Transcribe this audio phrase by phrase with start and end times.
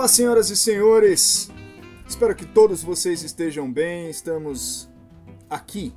[0.00, 1.50] Olá, senhoras e senhores.
[2.08, 4.08] Espero que todos vocês estejam bem.
[4.08, 4.88] Estamos
[5.50, 5.92] aqui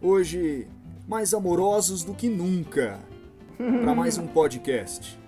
[0.00, 0.66] hoje
[1.06, 2.98] mais amorosos do que nunca
[3.58, 5.20] para mais um podcast.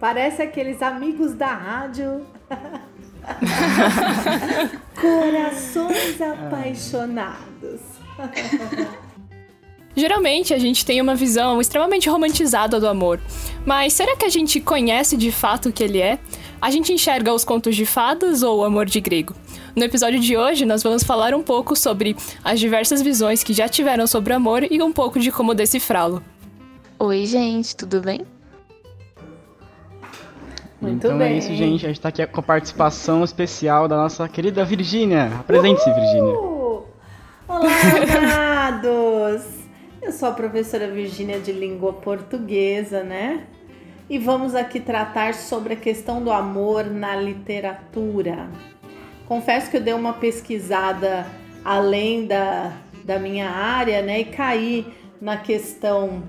[0.00, 2.26] Parece aqueles amigos da rádio.
[4.98, 7.82] Corações apaixonados.
[9.94, 13.20] Geralmente a gente tem uma visão extremamente romantizada do amor,
[13.66, 16.18] mas será que a gente conhece de fato o que ele é?
[16.60, 19.34] A gente enxerga os contos de fadas ou o amor de grego?
[19.76, 23.68] No episódio de hoje, nós vamos falar um pouco sobre as diversas visões que já
[23.68, 26.22] tiveram sobre o amor e um pouco de como decifrá-lo.
[26.98, 28.20] Oi, gente, tudo bem?
[30.80, 31.34] Muito então bem.
[31.34, 31.84] é isso, gente.
[31.84, 35.32] A gente tá aqui com a participação especial da nossa querida Virgínia.
[35.38, 36.34] Apresente-se, Virgínia.
[37.48, 37.68] Olá,
[38.68, 39.61] amados!
[40.02, 43.46] Eu sou a professora Virgínia de Língua Portuguesa, né?
[44.10, 48.50] E vamos aqui tratar sobre a questão do amor na literatura.
[49.28, 51.24] Confesso que eu dei uma pesquisada
[51.64, 54.22] além da, da minha área, né?
[54.22, 56.24] E caí na questão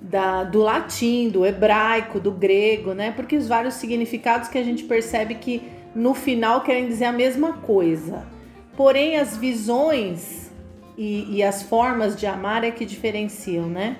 [0.00, 3.12] da, do latim, do hebraico, do grego, né?
[3.12, 5.62] Porque os vários significados que a gente percebe que
[5.94, 8.26] no final querem dizer a mesma coisa.
[8.76, 10.47] Porém, as visões
[10.98, 13.96] e, e as formas de amar é que diferenciam, né?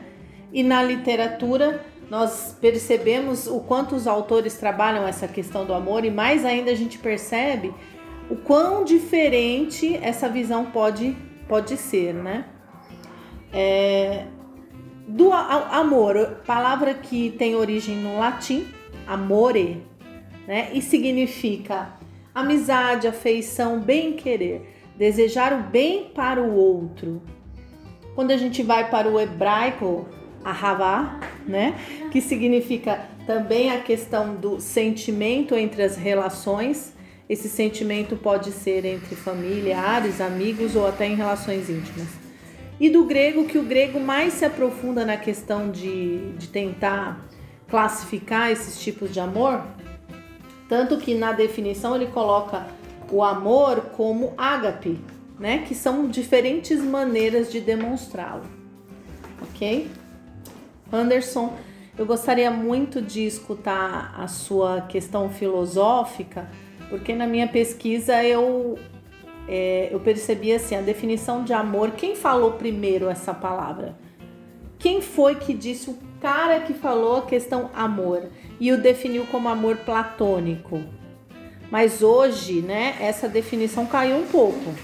[0.53, 6.11] E na literatura nós percebemos o quanto os autores trabalham essa questão do amor e
[6.11, 7.73] mais ainda a gente percebe
[8.29, 12.47] o quão diferente essa visão pode, pode ser, né?
[13.53, 14.25] É,
[15.07, 18.67] do a- amor, palavra que tem origem no latim,
[19.07, 19.83] amore,
[20.49, 20.71] né?
[20.73, 21.93] E significa
[22.35, 27.23] amizade, afeição, bem-querer, desejar o bem para o outro.
[28.17, 30.09] Quando a gente vai para o hebraico,
[30.45, 31.79] ahavá, né?
[32.11, 36.93] Que significa também a questão do sentimento entre as relações.
[37.29, 42.09] Esse sentimento pode ser entre familiares, amigos ou até em relações íntimas.
[42.81, 47.29] E do grego, que o grego mais se aprofunda na questão de, de tentar
[47.69, 49.63] classificar esses tipos de amor,
[50.69, 52.67] tanto que na definição ele coloca
[53.11, 55.01] o amor como ágape,
[55.39, 55.65] né?
[55.67, 58.45] Que são diferentes maneiras de demonstrá-lo.
[59.43, 59.91] Ok?
[60.93, 61.53] Anderson,
[61.99, 66.49] eu gostaria muito de escutar a sua questão filosófica,
[66.89, 68.79] porque na minha pesquisa eu,
[69.49, 71.91] é, eu percebi assim, a definição de amor.
[71.91, 73.97] Quem falou primeiro essa palavra?
[74.79, 78.29] Quem foi que disse o cara que falou a questão amor
[78.61, 80.81] e o definiu como amor platônico?
[81.71, 84.75] Mas hoje, né, essa definição caiu um pouco.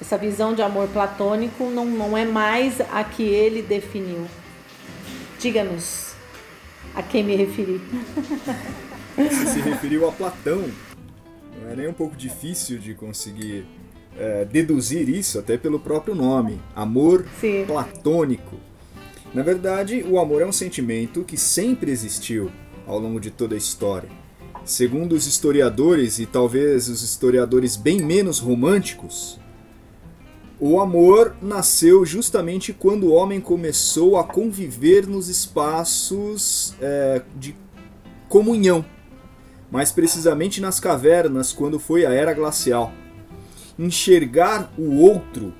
[0.00, 4.26] Essa visão de amor platônico não, não é mais a que ele definiu.
[5.38, 6.14] Diga-nos
[6.94, 7.80] a quem me referi.
[9.16, 10.64] Você se referiu a Platão.
[11.60, 13.66] Não é nem um pouco difícil de conseguir
[14.16, 17.64] é, deduzir isso, até pelo próprio nome: amor Sim.
[17.66, 18.56] platônico.
[19.34, 22.50] Na verdade, o amor é um sentimento que sempre existiu
[22.86, 24.08] ao longo de toda a história.
[24.68, 29.40] Segundo os historiadores, e talvez os historiadores bem menos românticos,
[30.60, 37.56] o amor nasceu justamente quando o homem começou a conviver nos espaços é, de
[38.28, 38.84] comunhão,
[39.70, 42.92] mais precisamente nas cavernas, quando foi a era glacial.
[43.78, 45.54] Enxergar o outro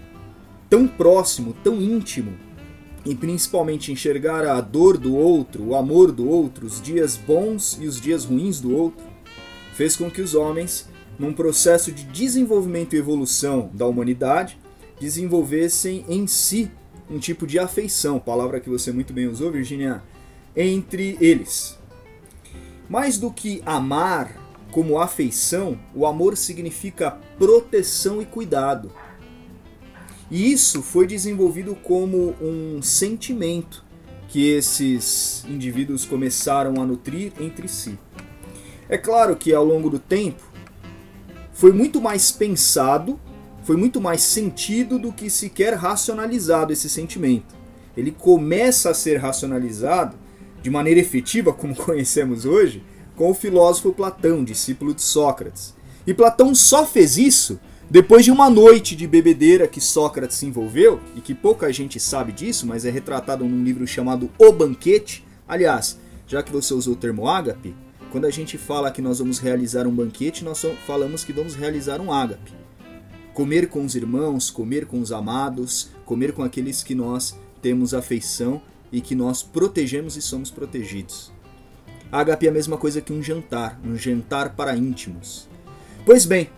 [0.68, 2.36] tão próximo, tão íntimo,
[3.08, 7.86] e principalmente enxergar a dor do outro, o amor do outro, os dias bons e
[7.86, 9.02] os dias ruins do outro,
[9.72, 10.86] fez com que os homens,
[11.18, 14.58] num processo de desenvolvimento e evolução da humanidade,
[15.00, 16.70] desenvolvessem em si
[17.10, 20.02] um tipo de afeição, palavra que você muito bem usou, Virginia,
[20.54, 21.78] entre eles.
[22.90, 24.36] Mais do que amar
[24.70, 28.92] como afeição, o amor significa proteção e cuidado.
[30.30, 33.84] E isso foi desenvolvido como um sentimento
[34.28, 37.98] que esses indivíduos começaram a nutrir entre si.
[38.88, 40.42] É claro que ao longo do tempo
[41.52, 43.18] foi muito mais pensado,
[43.64, 47.56] foi muito mais sentido do que sequer racionalizado esse sentimento.
[47.96, 50.16] Ele começa a ser racionalizado
[50.62, 52.84] de maneira efetiva, como conhecemos hoje,
[53.16, 55.74] com o filósofo Platão, discípulo de Sócrates.
[56.06, 57.58] E Platão só fez isso
[57.90, 62.32] depois de uma noite de bebedeira que Sócrates se envolveu, e que pouca gente sabe
[62.32, 65.24] disso, mas é retratado num livro chamado O Banquete.
[65.46, 67.74] Aliás, já que você usou o termo ágape,
[68.10, 72.00] quando a gente fala que nós vamos realizar um banquete, nós falamos que vamos realizar
[72.00, 72.52] um ágape.
[73.32, 78.60] Comer com os irmãos, comer com os amados, comer com aqueles que nós temos afeição
[78.90, 81.30] e que nós protegemos e somos protegidos.
[82.10, 85.48] Ágape é a mesma coisa que um jantar, um jantar para íntimos.
[86.06, 86.48] Pois bem,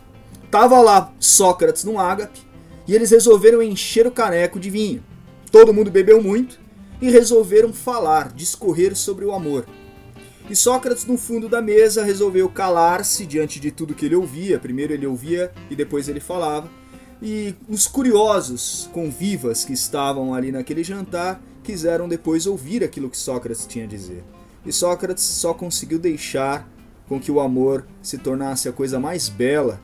[0.51, 2.41] tava lá Sócrates num ágape
[2.87, 5.03] e eles resolveram encher o caneco de vinho.
[5.51, 6.59] Todo mundo bebeu muito
[7.01, 9.67] e resolveram falar, discorrer sobre o amor.
[10.49, 14.59] E Sócrates, no fundo da mesa, resolveu calar-se diante de tudo que ele ouvia.
[14.59, 16.69] Primeiro ele ouvia e depois ele falava.
[17.23, 23.67] E os curiosos convivas que estavam ali naquele jantar quiseram depois ouvir aquilo que Sócrates
[23.67, 24.25] tinha a dizer.
[24.67, 26.69] E Sócrates só conseguiu deixar
[27.09, 29.81] com que o amor se tornasse a coisa mais bela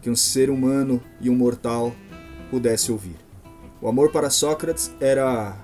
[0.00, 1.94] que um ser humano e um mortal
[2.50, 3.16] pudesse ouvir.
[3.80, 5.56] O amor para Sócrates era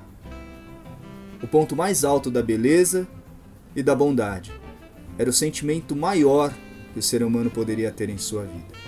[1.43, 3.07] o ponto mais alto da beleza
[3.75, 4.53] e da bondade.
[5.19, 6.53] Era o sentimento maior
[6.93, 8.87] que o ser humano poderia ter em sua vida.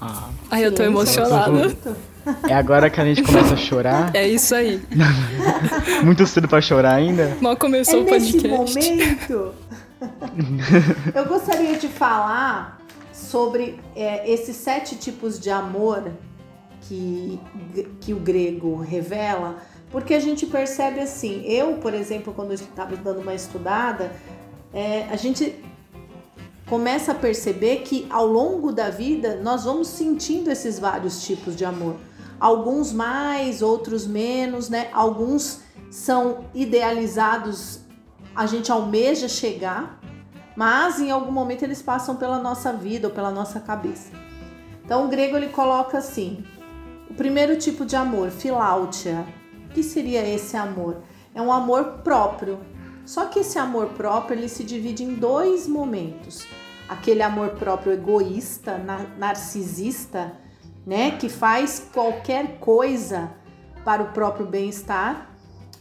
[0.00, 1.74] Ah, Ai, eu tô emocionada.
[2.48, 4.10] é agora que a gente começa a chorar.
[4.14, 4.82] É isso aí.
[6.04, 7.36] Muito cedo pra chorar ainda.
[7.40, 8.90] Mal começou é o nesse podcast.
[8.90, 9.54] momento.
[11.14, 12.80] Eu gostaria de falar
[13.12, 16.10] sobre é, esses sete tipos de amor
[16.82, 17.40] que,
[18.00, 19.56] que o grego revela,
[19.90, 21.44] porque a gente percebe assim.
[21.46, 24.12] Eu, por exemplo, quando estava dando uma estudada,
[24.72, 25.62] é, a gente
[26.66, 31.64] começa a perceber que ao longo da vida nós vamos sentindo esses vários tipos de
[31.64, 31.96] amor.
[32.40, 34.88] Alguns mais, outros menos, né?
[34.92, 35.60] Alguns
[35.90, 37.80] são idealizados,
[38.34, 40.00] a gente almeja chegar,
[40.56, 44.12] mas em algum momento eles passam pela nossa vida ou pela nossa cabeça.
[44.84, 46.44] Então o grego ele coloca assim:
[47.10, 49.26] o primeiro tipo de amor, filáutia.
[49.70, 51.02] Que seria esse amor?
[51.34, 52.58] É um amor próprio.
[53.06, 56.46] Só que esse amor próprio ele se divide em dois momentos.
[56.88, 60.32] Aquele amor próprio egoísta, na- narcisista,
[60.86, 63.30] né, que faz qualquer coisa
[63.84, 65.30] para o próprio bem-estar,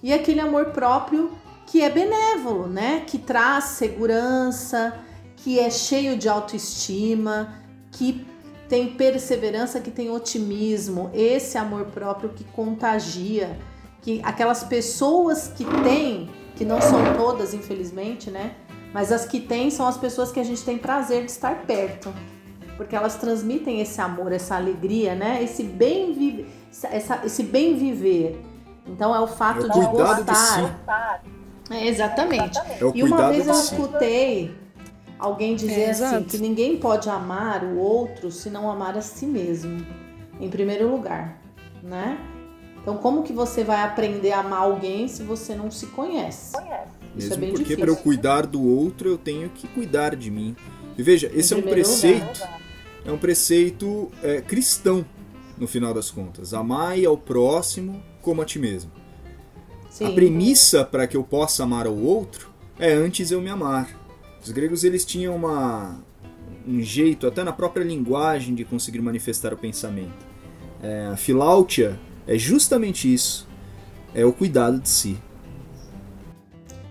[0.02, 1.32] e aquele amor próprio
[1.66, 4.94] que é benévolo, né, que traz segurança,
[5.38, 7.56] que é cheio de autoestima,
[7.92, 8.26] que
[8.68, 13.60] tem perseverança, que tem otimismo, esse amor próprio que contagia,
[14.02, 18.56] que aquelas pessoas que têm, que não são todas, infelizmente, né?
[18.94, 22.14] Mas as que têm são as pessoas que a gente tem prazer de estar perto.
[22.78, 25.44] Porque elas transmitem esse amor, essa alegria, né?
[25.44, 26.48] Esse bem, vive,
[26.84, 28.42] essa, esse bem viver.
[28.88, 31.24] Então é o fato É cuidado de gostar.
[31.72, 32.58] É, exatamente.
[32.80, 33.74] É o E uma vez eu si.
[33.74, 34.52] escutei
[35.18, 36.26] alguém dizer É, assim exato.
[36.26, 39.86] que ninguém pode amar o outro se não amar a si mesmo,
[40.40, 41.40] em primeiro lugar,
[41.84, 42.18] né?
[42.82, 46.56] Então como que você vai aprender a amar alguém se você não se conhece?
[47.16, 47.78] Isso Mesmo é bem porque difícil.
[47.86, 50.56] para eu cuidar do outro, eu tenho que cuidar de mim.
[50.98, 52.42] E veja, esse é um preceito,
[53.06, 55.06] é um preceito é, cristão,
[55.58, 56.54] no final das contas.
[56.54, 58.92] Amai ao próximo como a ti mesmo.
[59.92, 60.06] Sim.
[60.06, 62.50] A premissa para que eu possa amar ao outro
[62.80, 63.90] é antes eu me amar.
[64.42, 66.00] Os gregos eles tinham uma,
[66.66, 70.26] um jeito, até na própria linguagem, de conseguir manifestar o pensamento.
[70.82, 73.46] É, a filáutia é justamente isso,
[74.16, 75.18] é o cuidado de si.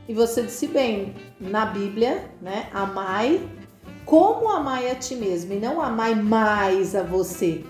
[0.06, 2.68] E você disse bem, na Bíblia, né?
[2.72, 3.40] Amai
[4.04, 7.64] como amai a ti mesmo e não amai mais a você.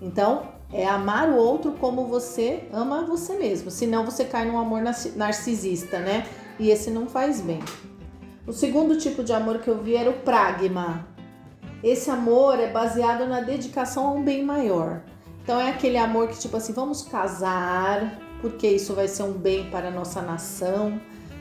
[0.00, 3.70] Então, é amar o outro como você ama você mesmo.
[3.70, 6.26] Senão você cai num amor narci- narcisista, né?
[6.58, 7.60] E esse não faz bem.
[8.46, 11.06] O segundo tipo de amor que eu vi era o pragma.
[11.82, 15.02] Esse amor é baseado na dedicação a um bem maior.
[15.42, 19.68] Então é aquele amor que tipo assim, vamos casar, porque isso vai ser um bem
[19.70, 21.00] para a nossa nação,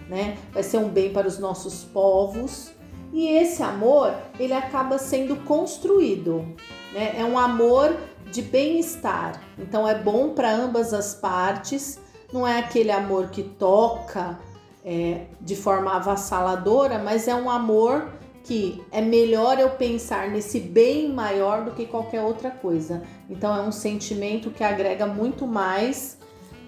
[0.09, 0.37] né?
[0.51, 2.71] Vai ser um bem para os nossos povos.
[3.13, 6.45] E esse amor, ele acaba sendo construído,
[6.93, 7.15] né?
[7.17, 7.95] É um amor
[8.31, 9.41] de bem-estar.
[9.57, 11.99] Então é bom para ambas as partes.
[12.31, 14.39] Não é aquele amor que toca
[14.83, 18.09] é, de forma avassaladora, mas é um amor
[18.43, 23.03] que é melhor eu pensar nesse bem maior do que qualquer outra coisa.
[23.29, 26.17] Então é um sentimento que agrega muito mais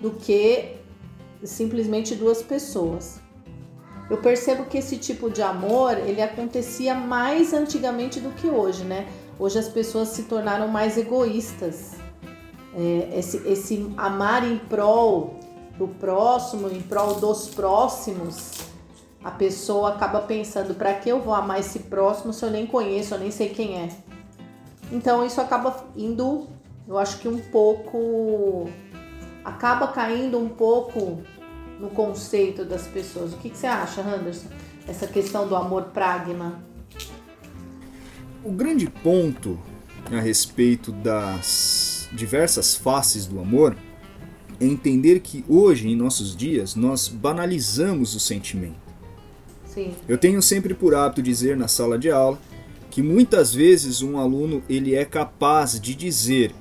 [0.02, 0.76] do que
[1.44, 3.20] simplesmente duas pessoas.
[4.10, 9.08] Eu percebo que esse tipo de amor ele acontecia mais antigamente do que hoje, né?
[9.40, 11.92] Hoje as pessoas se tornaram mais egoístas.
[12.76, 15.40] É, esse, esse amar em prol
[15.78, 18.52] do próximo, em prol dos próximos,
[19.24, 23.14] a pessoa acaba pensando: para que eu vou amar esse próximo se eu nem conheço,
[23.16, 23.90] eu nem sei quem é?
[24.92, 26.48] Então isso acaba indo,
[26.88, 28.70] eu acho que um pouco.
[29.44, 31.20] acaba caindo um pouco
[31.80, 33.34] no conceito das pessoas.
[33.34, 34.48] O que, que você acha, Anderson?
[34.88, 36.73] Essa questão do amor pragma.
[38.44, 39.58] O grande ponto
[40.12, 43.76] a respeito das diversas faces do amor
[44.60, 48.76] é entender que hoje, em nossos dias, nós banalizamos o sentimento.
[49.66, 49.94] Sim.
[50.10, 52.38] Eu tenho sempre por hábito dizer na sala de aula
[52.92, 56.54] que muitas vezes um aluno ele é capaz de dizer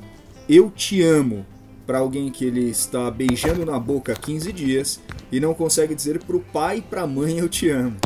[0.48, 1.44] eu te amo
[1.86, 6.22] para alguém que ele está beijando na boca há 15 dias e não consegue dizer
[6.22, 7.96] para o pai e para a mãe eu te amo.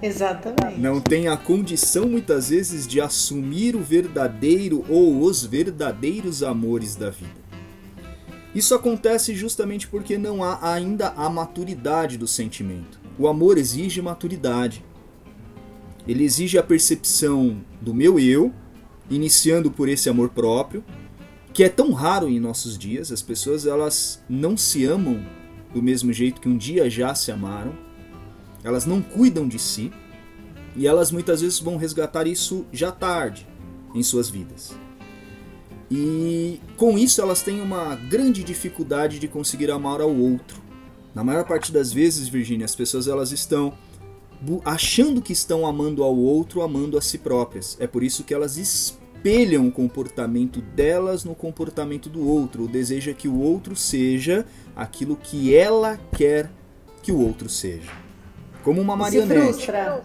[0.00, 0.80] Exatamente.
[0.80, 7.10] Não tem a condição muitas vezes de assumir o verdadeiro ou os verdadeiros amores da
[7.10, 7.48] vida.
[8.54, 12.98] Isso acontece justamente porque não há ainda a maturidade do sentimento.
[13.18, 14.84] O amor exige maturidade.
[16.06, 18.52] Ele exige a percepção do meu eu,
[19.10, 20.82] iniciando por esse amor próprio,
[21.52, 23.12] que é tão raro em nossos dias.
[23.12, 25.22] As pessoas elas não se amam
[25.74, 27.87] do mesmo jeito que um dia já se amaram.
[28.62, 29.92] Elas não cuidam de si
[30.76, 33.46] e elas muitas vezes vão resgatar isso já tarde
[33.94, 34.74] em suas vidas.
[35.90, 40.62] E com isso elas têm uma grande dificuldade de conseguir amar ao outro.
[41.14, 43.72] Na maior parte das vezes, Virginia, as pessoas elas estão
[44.64, 47.76] achando que estão amando ao outro, amando a si próprias.
[47.80, 52.64] É por isso que elas espelham o comportamento delas no comportamento do outro.
[52.64, 54.46] O desejo é que o outro seja
[54.76, 56.52] aquilo que ela quer
[57.02, 58.07] que o outro seja.
[58.68, 59.54] Como uma marionete.
[59.54, 60.02] Se frustra.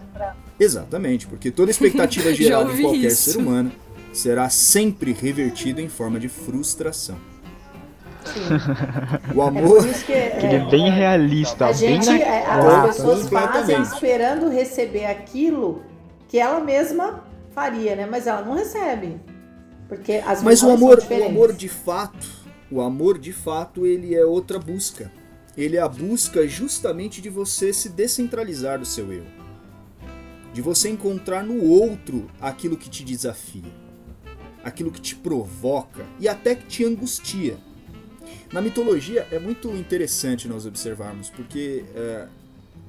[0.58, 3.32] Exatamente, porque toda expectativa gerada em qualquer isso.
[3.32, 3.70] ser humano
[4.10, 7.16] será sempre revertida em forma de frustração.
[9.34, 12.18] O É amor por isso que Ele é é, bem realista, a bem gente, na
[12.18, 15.82] é, Ah, as pessoas fazem esperando receber aquilo
[16.26, 17.22] que ela mesma
[17.54, 18.08] faria, né?
[18.10, 19.20] Mas ela não recebe.
[19.86, 22.26] Porque as Mas o amor, o amor de fato,
[22.70, 25.12] o amor de fato, ele é outra busca.
[25.56, 29.24] Ele é a busca justamente de você se descentralizar do seu eu.
[30.52, 33.72] De você encontrar no outro aquilo que te desafia,
[34.62, 37.56] aquilo que te provoca e até que te angustia.
[38.52, 42.28] Na mitologia é muito interessante nós observarmos, porque é,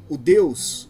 [0.07, 0.89] o Deus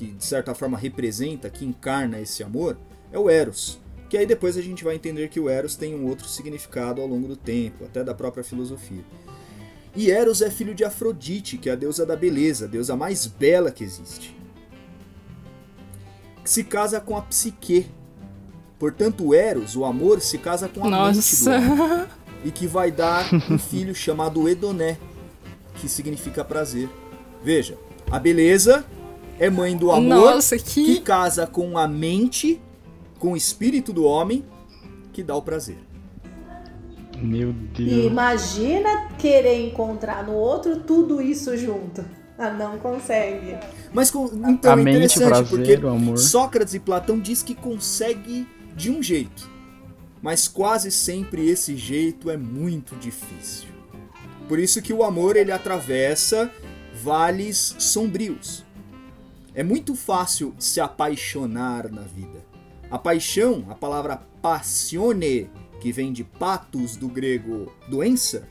[0.00, 2.78] que de certa forma representa, que encarna esse amor,
[3.12, 3.78] é o Eros.
[4.08, 7.06] Que aí depois a gente vai entender que o Eros tem um outro significado ao
[7.06, 9.04] longo do tempo, até da própria filosofia.
[9.94, 13.26] E Eros é filho de Afrodite, que é a deusa da beleza, a deusa mais
[13.26, 14.36] bela que existe.
[16.42, 17.86] Que se casa com a Psique.
[18.78, 21.56] Portanto, o Eros, o amor, se casa com a mente do Nossa.
[21.56, 22.06] homem.
[22.42, 24.96] E que vai dar um filho chamado Edoné,
[25.74, 26.88] que significa prazer.
[27.44, 27.76] Veja,
[28.10, 28.82] a beleza
[29.38, 31.00] é mãe do amor, Nossa, que que.
[31.02, 32.58] casa com a mente,
[33.18, 34.42] com o espírito do homem,
[35.12, 35.76] que dá o prazer.
[37.20, 38.06] Meu E Deus.
[38.06, 42.04] imagina querer encontrar no outro tudo isso junto.
[42.38, 43.56] Ah, não consegue.
[43.92, 46.16] Mas com, então A é interessante, prazer, porque o amor.
[46.18, 49.50] Sócrates e Platão diz que consegue de um jeito,
[50.22, 53.68] mas quase sempre esse jeito é muito difícil.
[54.48, 56.50] Por isso que o amor ele atravessa
[57.02, 58.64] vales sombrios.
[59.54, 62.44] É muito fácil se apaixonar na vida.
[62.90, 65.50] A paixão, a palavra passione,
[65.80, 68.48] que vem de patos do grego doença,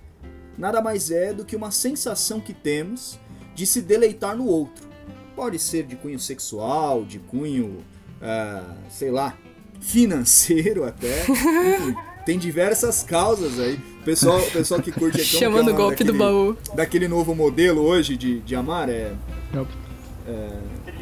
[0.58, 3.20] nada mais é do que uma sensação que temos
[3.56, 4.88] de se deleitar no outro.
[5.36, 7.78] Pode ser de cunho sexual, de cunho,
[8.22, 9.38] ah, sei lá,
[9.80, 11.24] financeiro até.
[11.24, 11.96] Enfim,
[12.26, 13.80] tem diversas causas aí.
[14.02, 16.58] O pessoal, pessoal que curte aqui Chamando o golpe do baú.
[16.74, 19.14] Daquele novo modelo hoje de, de amar é.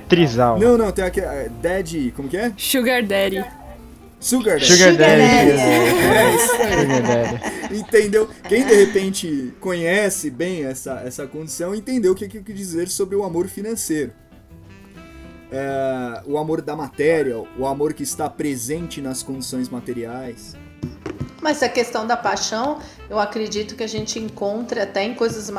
[0.08, 0.60] Trisal.
[0.60, 1.26] Não, não, tem aquele.
[1.26, 2.14] é, Dead.
[2.14, 2.54] Como que é?
[2.58, 3.44] Sugar Daddy.
[4.20, 4.66] Sugar Daddy.
[4.66, 5.20] Sugar.
[5.20, 6.80] É isso aí.
[6.82, 7.78] Sugar Daddy.
[7.78, 8.30] Entendeu?
[8.48, 12.88] Quem de repente conhece bem essa, essa condição entendeu o que que eu quis dizer
[12.88, 14.12] sobre o amor financeiro.
[15.52, 20.56] É, o amor da matéria, o amor que está presente nas condições materiais.
[21.42, 25.50] Mas a questão da paixão, eu acredito que a gente encontra até em coisas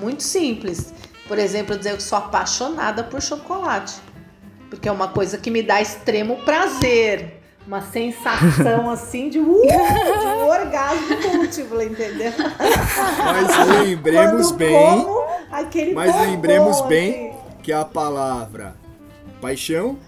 [0.00, 0.92] muito simples.
[1.28, 3.94] Por exemplo, dizer que sou apaixonada por chocolate.
[4.70, 7.37] Porque é uma coisa que me dá extremo prazer.
[7.68, 12.32] Uma sensação assim de, uh, de um orgasmo múltiplo, entendeu?
[12.38, 17.38] Mas lembremos Quando bem, como aquele mas bombom, lembremos bem assim.
[17.62, 18.74] que a palavra
[19.42, 19.98] paixão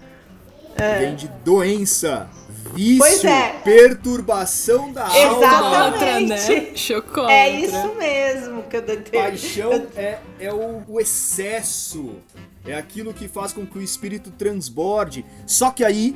[0.75, 0.97] É.
[0.99, 2.27] vem de doença,
[2.73, 3.49] vício, Pois é.
[3.63, 5.13] perturbação da alma.
[5.19, 6.35] Chocolatra, né?
[6.35, 6.79] Exatamente.
[6.79, 7.33] Chocolatra.
[7.35, 9.21] É isso mesmo que eu tô entendendo.
[9.21, 12.15] Paixão é, é o, o excesso,
[12.65, 15.23] é aquilo que faz com que o espírito transborde.
[15.45, 16.15] Só que aí,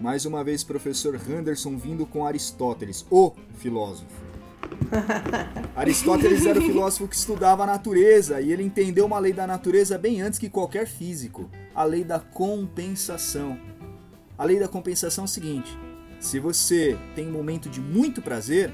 [0.00, 4.30] mais uma vez, professor Henderson vindo com Aristóteles, o filósofo.
[5.76, 9.98] Aristóteles era o filósofo que estudava a natureza e ele entendeu uma lei da natureza
[9.98, 13.58] bem antes que qualquer físico, a lei da compensação.
[14.38, 15.78] A lei da compensação é o seguinte:
[16.18, 18.72] se você tem um momento de muito prazer,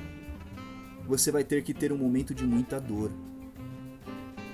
[1.09, 3.11] você vai ter que ter um momento de muita dor.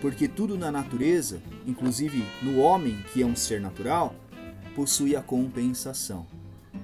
[0.00, 4.16] porque tudo na natureza, inclusive no homem, que é um ser natural,
[4.74, 6.26] possui a compensação.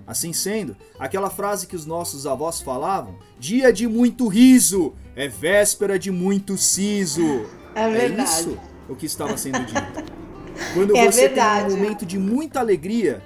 [0.09, 5.99] Assim sendo, aquela frase que os nossos avós falavam, dia de muito riso é véspera
[5.99, 7.45] de muito siso.
[7.75, 8.21] É verdade.
[8.21, 10.19] É isso o que estava sendo dito.
[10.73, 11.67] Quando É você verdade.
[11.69, 13.23] tem um momento de muita alegria,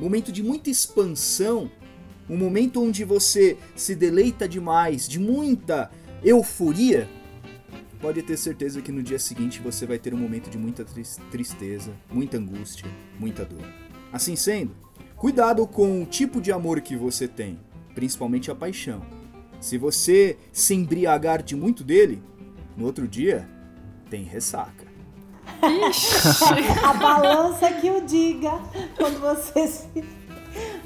[0.00, 1.70] momento de muita expansão,
[2.28, 5.90] um momento onde você se deleita demais, de muita
[6.24, 7.08] euforia,
[8.00, 11.20] pode ter certeza que no dia seguinte você vai ter um momento de muita tris-
[11.30, 12.86] tristeza, muita angústia,
[13.18, 13.64] muita dor.
[14.12, 14.72] Assim sendo,
[15.20, 17.60] cuidado com o tipo de amor que você tem,
[17.94, 19.02] principalmente a paixão.
[19.60, 22.22] Se você se embriagar de muito dele,
[22.74, 23.46] no outro dia
[24.08, 24.86] tem ressaca.
[26.82, 28.52] A balança que o diga
[28.96, 30.04] quando você se,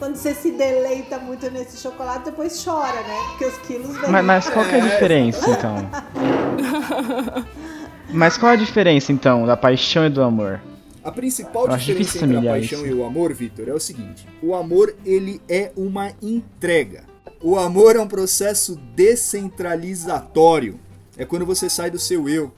[0.01, 3.17] quando você se deleita muito nesse chocolate, depois chora, né?
[3.29, 4.11] Porque os quilos vêm.
[4.11, 5.77] Mas, mas qual que é a diferença, então?
[8.11, 10.61] Mas qual a diferença, então, da paixão e do amor?
[11.05, 12.87] A principal Eu diferença entre a paixão isso.
[12.87, 17.05] e o amor, Vitor, é o seguinte: o amor ele é uma entrega.
[17.43, 20.81] O amor é um processo descentralizatório.
[21.17, 22.53] É quando você sai do seu eu,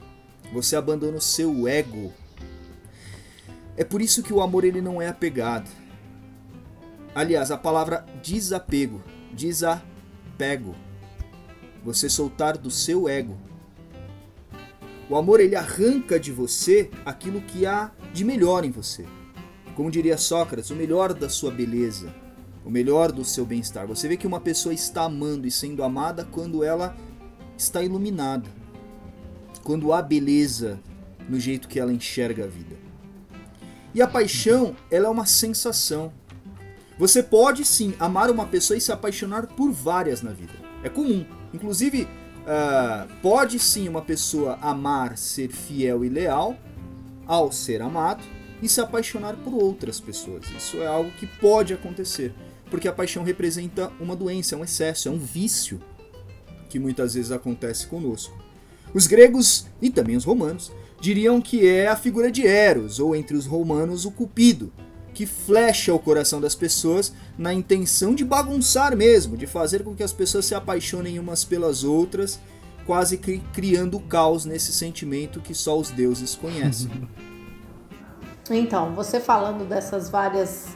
[0.53, 2.13] você abandona o seu ego.
[3.75, 5.69] É por isso que o amor ele não é apegado.
[7.13, 10.73] Aliás, a palavra desapego, desapego.
[11.83, 13.37] Você soltar do seu ego.
[15.09, 19.05] O amor ele arranca de você aquilo que há de melhor em você.
[19.75, 22.13] Como diria Sócrates, o melhor da sua beleza,
[22.65, 23.85] o melhor do seu bem-estar.
[23.87, 26.97] Você vê que uma pessoa está amando e sendo amada quando ela
[27.57, 28.49] está iluminada.
[29.63, 30.79] Quando há beleza
[31.29, 32.75] no jeito que ela enxerga a vida.
[33.93, 36.11] E a paixão, ela é uma sensação.
[36.97, 40.53] Você pode sim amar uma pessoa e se apaixonar por várias na vida.
[40.83, 41.25] É comum.
[41.53, 42.07] Inclusive,
[42.47, 46.57] ah, pode sim uma pessoa amar, ser fiel e leal
[47.27, 48.23] ao ser amado
[48.61, 50.45] e se apaixonar por outras pessoas.
[50.57, 52.33] Isso é algo que pode acontecer,
[52.69, 55.79] porque a paixão representa uma doença, é um excesso, é um vício
[56.69, 58.37] que muitas vezes acontece conosco.
[58.93, 63.35] Os gregos e também os romanos diriam que é a figura de Eros, ou entre
[63.35, 64.71] os romanos o Cupido,
[65.13, 70.03] que flecha o coração das pessoas na intenção de bagunçar mesmo, de fazer com que
[70.03, 72.39] as pessoas se apaixonem umas pelas outras,
[72.87, 76.89] quase que criando caos nesse sentimento que só os deuses conhecem.
[78.49, 80.67] Então, você falando dessas várias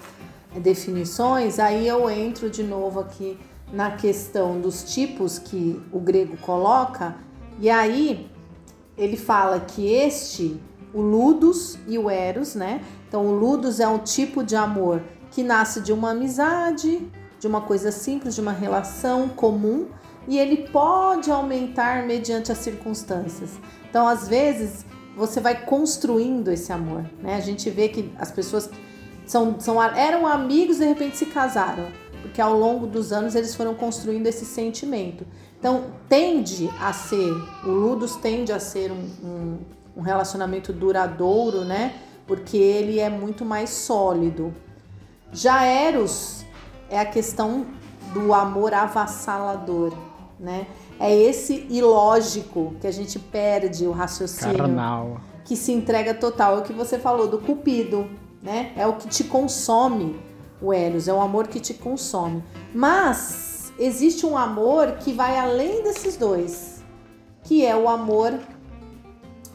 [0.59, 3.39] definições, aí eu entro de novo aqui
[3.71, 7.15] na questão dos tipos que o grego coloca,
[7.57, 8.29] e aí
[8.97, 10.59] ele fala que este,
[10.93, 12.83] o ludus e o eros, né?
[13.07, 17.61] Então, o ludus é um tipo de amor que nasce de uma amizade, de uma
[17.61, 19.87] coisa simples, de uma relação comum,
[20.27, 23.51] e ele pode aumentar mediante as circunstâncias.
[23.89, 27.35] Então, às vezes, você vai construindo esse amor, né?
[27.35, 28.69] A gente vê que as pessoas
[29.25, 31.87] são, são, eram amigos e de repente se casaram,
[32.21, 35.25] porque ao longo dos anos eles foram construindo esse sentimento.
[35.59, 37.31] Então, tende a ser,
[37.63, 39.59] o Ludus tende a ser um, um,
[39.97, 41.95] um relacionamento duradouro, né?
[42.25, 44.53] Porque ele é muito mais sólido.
[45.31, 46.45] Já Eros
[46.89, 47.65] é a questão
[48.13, 49.93] do amor avassalador,
[50.41, 50.65] né?
[50.99, 55.21] É esse ilógico que a gente perde o raciocínio Carnal.
[55.45, 56.57] que se entrega total.
[56.57, 58.09] É o que você falou do cupido,
[58.41, 58.71] né?
[58.75, 60.19] É o que te consome,
[60.61, 62.43] o Eros, é o amor que te consome.
[62.73, 66.83] Mas existe um amor que vai além desses dois,
[67.43, 68.33] que é o amor.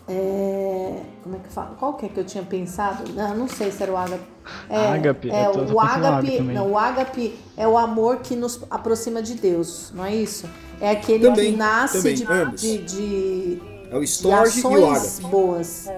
[0.09, 1.75] é, Como é que fala?
[1.79, 3.13] Qual que é que eu tinha pensado?
[3.13, 4.25] Não, não sei se era o ágape.
[4.71, 6.41] É, Ágape, é o ágape ágape.
[6.43, 10.49] Não, o ágape é o amor que nos aproxima de Deus, não é isso?
[10.81, 12.61] É aquele Também, que nasce também, de, ambos.
[12.61, 15.89] de, de É o de Storge e o ações boas.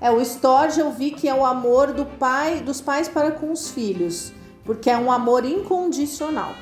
[0.00, 3.52] É, o Storge eu vi que é o amor do pai, dos pais para com
[3.52, 4.32] os filhos,
[4.64, 6.52] porque é um amor incondicional.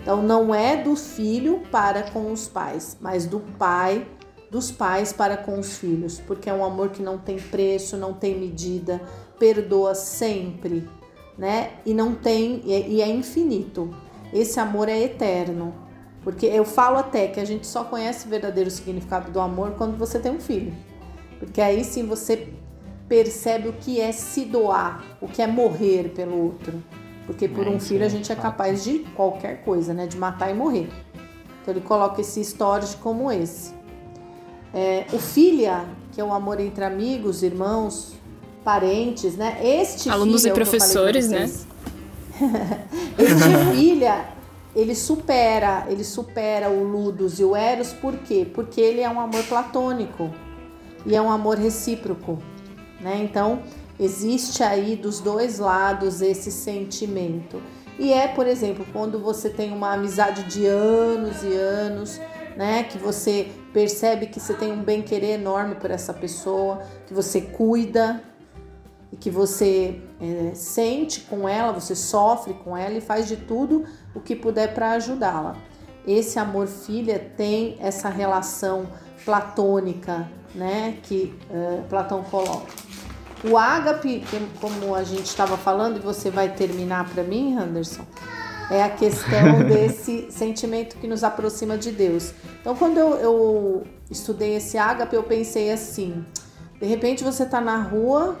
[0.00, 4.06] Então não é do filho para com os pais, mas do pai,
[4.50, 8.12] dos pais para com os filhos, porque é um amor que não tem preço, não
[8.12, 9.00] tem medida,
[9.38, 10.88] perdoa sempre,
[11.36, 11.72] né?
[11.84, 13.92] E não tem e é- e é infinito.
[14.32, 15.74] Esse amor é eterno.
[16.26, 19.96] Porque eu falo até que a gente só conhece o verdadeiro significado do amor quando
[19.96, 20.74] você tem um filho.
[21.38, 22.48] Porque aí sim você
[23.08, 26.82] percebe o que é se doar, o que é morrer pelo outro.
[27.26, 30.08] Porque por É, um filho é a gente é capaz de qualquer coisa, né?
[30.08, 30.88] De matar e morrer.
[31.62, 33.72] Então ele coloca esse storage como esse.
[34.74, 38.14] É, o filia, que é o amor entre amigos, irmãos,
[38.64, 39.60] parentes, né?
[39.62, 41.48] Este Alunos filia e é o que eu falei pra professores, né?
[43.16, 44.35] Este filha,
[44.76, 48.46] ele supera, ele supera o Ludus e o Eros, por quê?
[48.54, 50.30] Porque ele é um amor platônico.
[51.06, 52.38] e é um amor recíproco,
[53.00, 53.16] né?
[53.22, 53.62] Então,
[53.98, 57.62] existe aí dos dois lados esse sentimento.
[57.98, 62.20] E é, por exemplo, quando você tem uma amizade de anos e anos,
[62.56, 67.40] né, que você percebe que você tem um bem-querer enorme por essa pessoa, que você
[67.40, 68.20] cuida
[69.16, 73.84] e que você é, sente com ela, você sofre com ela e faz de tudo
[74.14, 75.56] o que puder para ajudá-la.
[76.06, 78.86] Esse amor filha tem essa relação
[79.24, 82.72] platônica, né, que uh, Platão coloca.
[83.44, 84.24] O ágape,
[84.60, 88.04] como a gente estava falando, e você vai terminar para mim, Anderson,
[88.70, 92.32] é a questão desse sentimento que nos aproxima de Deus.
[92.60, 96.24] Então, quando eu, eu estudei esse ágape, eu pensei assim:
[96.80, 98.36] de repente você está na rua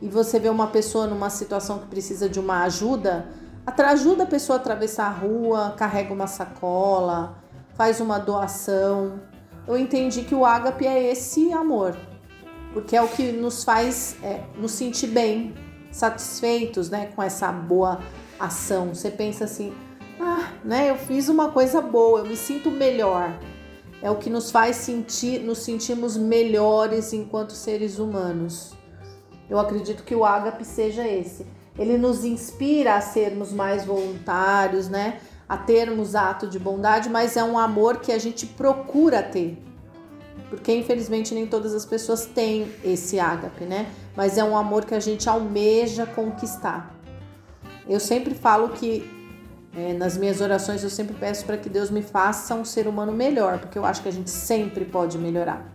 [0.00, 3.28] e você vê uma pessoa numa situação que precisa de uma ajuda,
[3.66, 7.36] ajuda a pessoa a atravessar a rua, carrega uma sacola,
[7.74, 9.20] faz uma doação
[9.70, 11.96] eu entendi que o ágape é esse amor,
[12.72, 15.54] porque é o que nos faz é, nos sentir bem,
[15.92, 18.00] satisfeitos, né, com essa boa
[18.38, 18.92] ação.
[18.92, 19.72] Você pensa assim,
[20.20, 23.38] ah, né, eu fiz uma coisa boa, eu me sinto melhor.
[24.02, 28.72] É o que nos faz sentir, nos sentimos melhores enquanto seres humanos.
[29.50, 31.44] Eu acredito que o ágape seja esse.
[31.76, 35.20] Ele nos inspira a sermos mais voluntários, né?
[35.50, 39.60] a termos ato de bondade, mas é um amor que a gente procura ter.
[40.48, 43.90] Porque infelizmente nem todas as pessoas têm esse ágape, né?
[44.16, 46.94] Mas é um amor que a gente almeja conquistar.
[47.88, 49.10] Eu sempre falo que
[49.76, 53.10] é, nas minhas orações eu sempre peço para que Deus me faça um ser humano
[53.10, 55.66] melhor, porque eu acho que a gente sempre pode melhorar.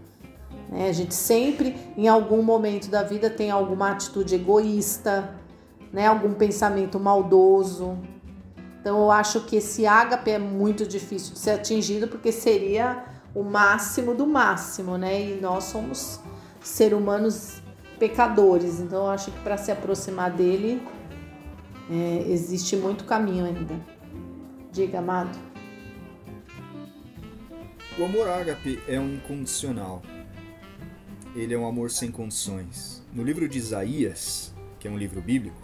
[0.70, 0.90] Né?
[0.90, 5.36] A gente sempre, em algum momento da vida, tem alguma atitude egoísta,
[5.92, 6.08] né?
[6.08, 7.98] algum pensamento maldoso,
[8.86, 13.42] então eu acho que esse ágape é muito difícil de ser atingido porque seria o
[13.42, 15.22] máximo do máximo, né?
[15.22, 16.20] E nós somos
[16.62, 17.64] seres humanos
[17.98, 18.80] pecadores.
[18.80, 20.88] Então eu acho que para se aproximar dele
[21.90, 23.74] é, existe muito caminho ainda.
[24.72, 25.36] Diga, amado.
[27.98, 30.04] O amor ágape é um incondicional.
[31.36, 33.04] Ele é um amor sem condições.
[33.14, 35.62] No livro de Isaías, que é um livro bíblico,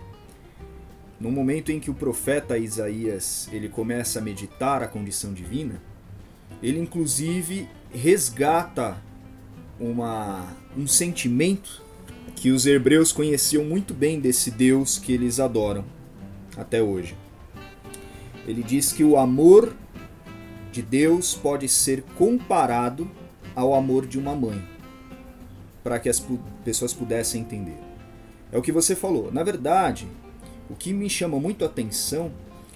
[1.17, 5.81] no momento em que o profeta Isaías ele começa a meditar a condição divina,
[6.61, 9.01] ele inclusive resgata
[9.79, 11.81] uma, um sentimento
[12.35, 15.85] que os hebreus conheciam muito bem desse Deus que eles adoram
[16.57, 17.15] até hoje.
[18.45, 19.73] Ele diz que o amor
[20.71, 23.09] de Deus pode ser comparado
[23.55, 24.61] ao amor de uma mãe,
[25.83, 26.23] para que as
[26.63, 27.77] pessoas pudessem entender.
[28.51, 29.31] É o que você falou.
[29.31, 30.07] Na verdade,
[30.69, 32.31] o que me chama muito a atenção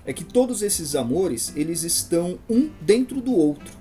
[0.05, 3.73] é que todos esses amores, eles estão um dentro do outro.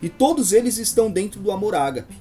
[0.00, 2.14] E todos eles estão dentro do amor ágape,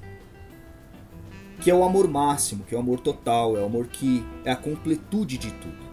[1.59, 4.51] que é o amor máximo, que é o amor total, é o amor que é
[4.51, 5.91] a completude de tudo.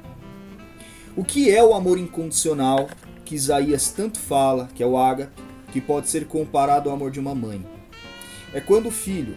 [1.16, 2.88] O que é o amor incondicional
[3.24, 7.20] que Isaías tanto fala, que é o ágape, que pode ser comparado ao amor de
[7.20, 7.64] uma mãe?
[8.54, 9.36] É quando o filho,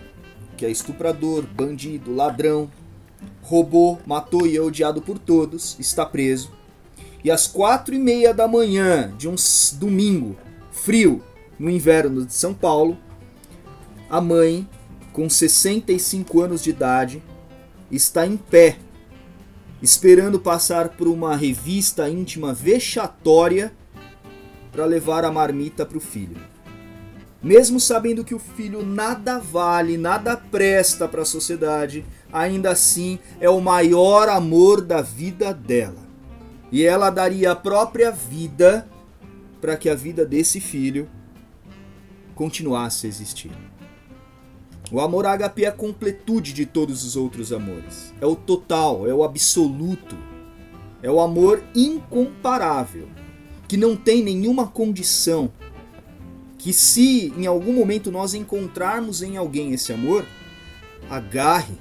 [0.61, 2.69] que é estuprador, bandido, ladrão,
[3.41, 6.51] roubou, matou e é odiado por todos, está preso.
[7.23, 9.33] E às quatro e meia da manhã de um
[9.79, 10.37] domingo
[10.71, 11.23] frio
[11.57, 12.95] no inverno de São Paulo,
[14.07, 14.69] a mãe,
[15.11, 17.23] com 65 anos de idade,
[17.89, 18.77] está em pé,
[19.81, 23.73] esperando passar por uma revista íntima vexatória
[24.71, 26.50] para levar a marmita para o filho.
[27.43, 33.49] Mesmo sabendo que o filho nada vale, nada presta para a sociedade, ainda assim é
[33.49, 36.07] o maior amor da vida dela.
[36.71, 38.87] E ela daria a própria vida
[39.59, 41.09] para que a vida desse filho
[42.35, 43.51] continuasse a existir.
[44.91, 48.13] O amor ágape é a completude de todos os outros amores.
[48.19, 50.17] É o total, é o absoluto.
[51.01, 53.07] É o amor incomparável,
[53.67, 55.51] que não tem nenhuma condição.
[56.61, 60.23] Que se em algum momento nós encontrarmos em alguém esse amor,
[61.09, 61.73] agarre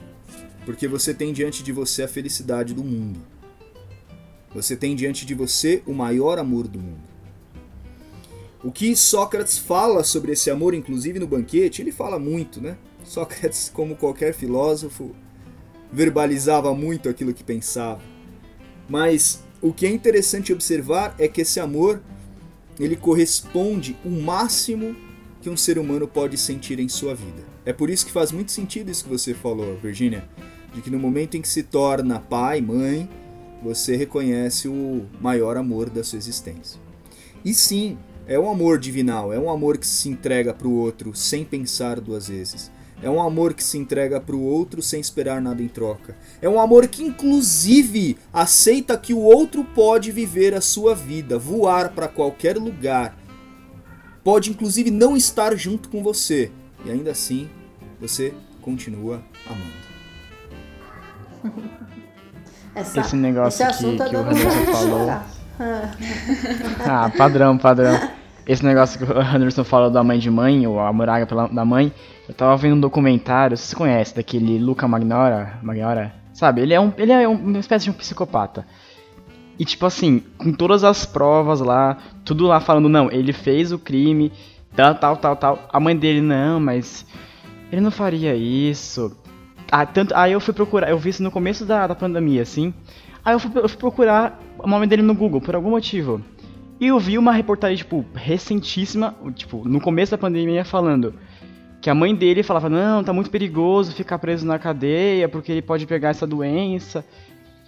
[0.64, 3.20] porque você tem diante de você a felicidade do mundo.
[4.54, 7.10] Você tem diante de você o maior amor do mundo.
[8.64, 12.78] O que Sócrates fala sobre esse amor, inclusive no banquete, ele fala muito, né?
[13.04, 15.14] Sócrates, como qualquer filósofo,
[15.92, 18.00] verbalizava muito aquilo que pensava.
[18.88, 22.00] Mas o que é interessante observar é que esse amor
[22.84, 24.96] ele corresponde o máximo
[25.40, 27.42] que um ser humano pode sentir em sua vida.
[27.64, 30.24] É por isso que faz muito sentido isso que você falou, Virginia,
[30.74, 33.08] de que no momento em que se torna pai, mãe,
[33.62, 36.80] você reconhece o maior amor da sua existência.
[37.44, 41.14] E sim, é um amor divinal, é um amor que se entrega para o outro
[41.14, 42.70] sem pensar duas vezes.
[43.02, 46.16] É um amor que se entrega para o outro sem esperar nada em troca.
[46.42, 51.90] É um amor que, inclusive, aceita que o outro pode viver a sua vida, voar
[51.90, 53.16] para qualquer lugar.
[54.22, 56.52] Pode, inclusive, não estar junto com você.
[56.84, 57.48] E ainda assim,
[57.98, 59.80] você continua amando.
[62.74, 65.10] Essa, Esse negócio esse que, assunto que o Anderson falou.
[66.86, 68.00] Ah, padrão, padrão.
[68.46, 71.64] Esse negócio que o Anderson falou da mãe de mãe, ou a moraga pela, da
[71.64, 71.92] mãe,
[72.30, 76.14] eu tava vendo um documentário, você conhece, daquele Luca Magnora, Magnora?
[76.32, 78.64] Sabe, ele é, um, ele é um- uma espécie de um psicopata.
[79.58, 83.78] E tipo assim, com todas as provas lá, tudo lá falando, não, ele fez o
[83.80, 84.30] crime,
[84.76, 85.68] tal, tal, tal, tal.
[85.72, 87.04] A mãe dele, não, mas
[87.72, 89.16] ele não faria isso.
[89.70, 92.72] Ah, tanto, aí eu fui procurar, eu vi isso no começo da, da pandemia, assim.
[93.24, 96.22] Aí eu fui, eu fui procurar o nome dele no Google, por algum motivo.
[96.80, 101.12] E eu vi uma reportagem, tipo, recentíssima, tipo, no começo da pandemia, falando
[101.80, 105.62] que a mãe dele falava, não, tá muito perigoso ficar preso na cadeia, porque ele
[105.62, 107.04] pode pegar essa doença.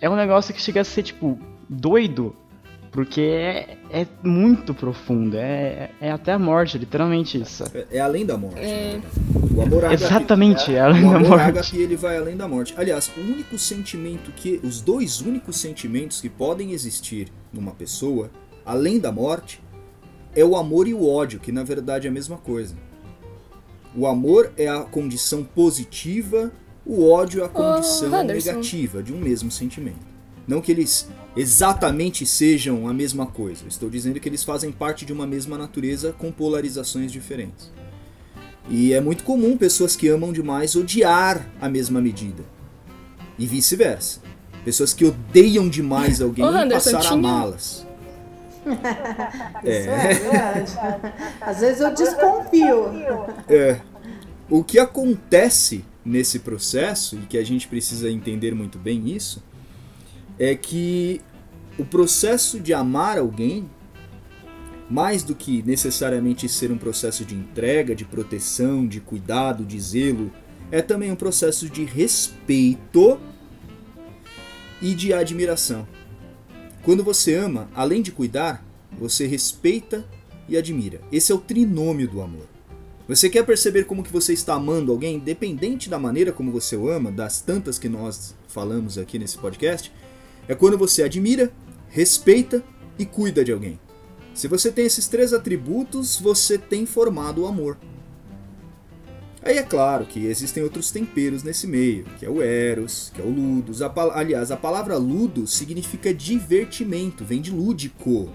[0.00, 2.34] É um negócio que chega a ser, tipo, doido,
[2.90, 7.64] porque é, é muito profundo, é, é até a morte, literalmente isso.
[7.74, 8.58] É, é além da morte.
[8.60, 9.00] É.
[9.00, 9.06] verdade.
[9.54, 11.42] O amor ágape- Exatamente, é além o da amor morte.
[11.44, 12.74] ágape, ele vai além da morte.
[12.76, 14.60] Aliás, o único sentimento que.
[14.62, 18.30] Os dois únicos sentimentos que podem existir numa pessoa,
[18.64, 19.62] além da morte,
[20.34, 22.74] é o amor e o ódio, que na verdade é a mesma coisa.
[23.94, 26.50] O amor é a condição positiva,
[26.84, 28.50] o ódio é a condição Anderson.
[28.52, 30.12] negativa de um mesmo sentimento.
[30.48, 33.64] Não que eles exatamente sejam a mesma coisa.
[33.68, 37.70] Estou dizendo que eles fazem parte de uma mesma natureza com polarizações diferentes.
[38.68, 42.42] E é muito comum pessoas que amam demais odiar a mesma medida.
[43.38, 44.20] E vice-versa.
[44.64, 47.20] Pessoas que odeiam demais alguém Anderson, passar a tinha-
[48.66, 49.64] amá-las.
[49.64, 51.12] Isso é verdade.
[51.40, 53.26] Às vezes eu desconfio.
[53.48, 53.80] É.
[54.50, 59.42] O que acontece nesse processo, e que a gente precisa entender muito bem isso,
[60.38, 61.20] é que
[61.78, 63.70] o processo de amar alguém,
[64.90, 70.30] mais do que necessariamente ser um processo de entrega, de proteção, de cuidado, de zelo,
[70.70, 73.18] é também um processo de respeito
[74.82, 75.86] e de admiração.
[76.84, 78.64] Quando você ama, além de cuidar,
[78.98, 80.04] você respeita
[80.48, 81.00] e admira.
[81.12, 82.48] Esse é o trinômio do amor.
[83.06, 86.88] Você quer perceber como que você está amando alguém, independente da maneira como você o
[86.88, 89.92] ama, das tantas que nós falamos aqui nesse podcast,
[90.48, 91.52] é quando você admira,
[91.88, 92.64] respeita
[92.98, 93.78] e cuida de alguém.
[94.34, 97.78] Se você tem esses três atributos, você tem formado o amor.
[99.44, 103.24] Aí é claro que existem outros temperos nesse meio, que é o eros, que é
[103.24, 103.82] o ludus.
[103.82, 108.28] A aliás, a palavra ludus significa divertimento, vem de lúdico,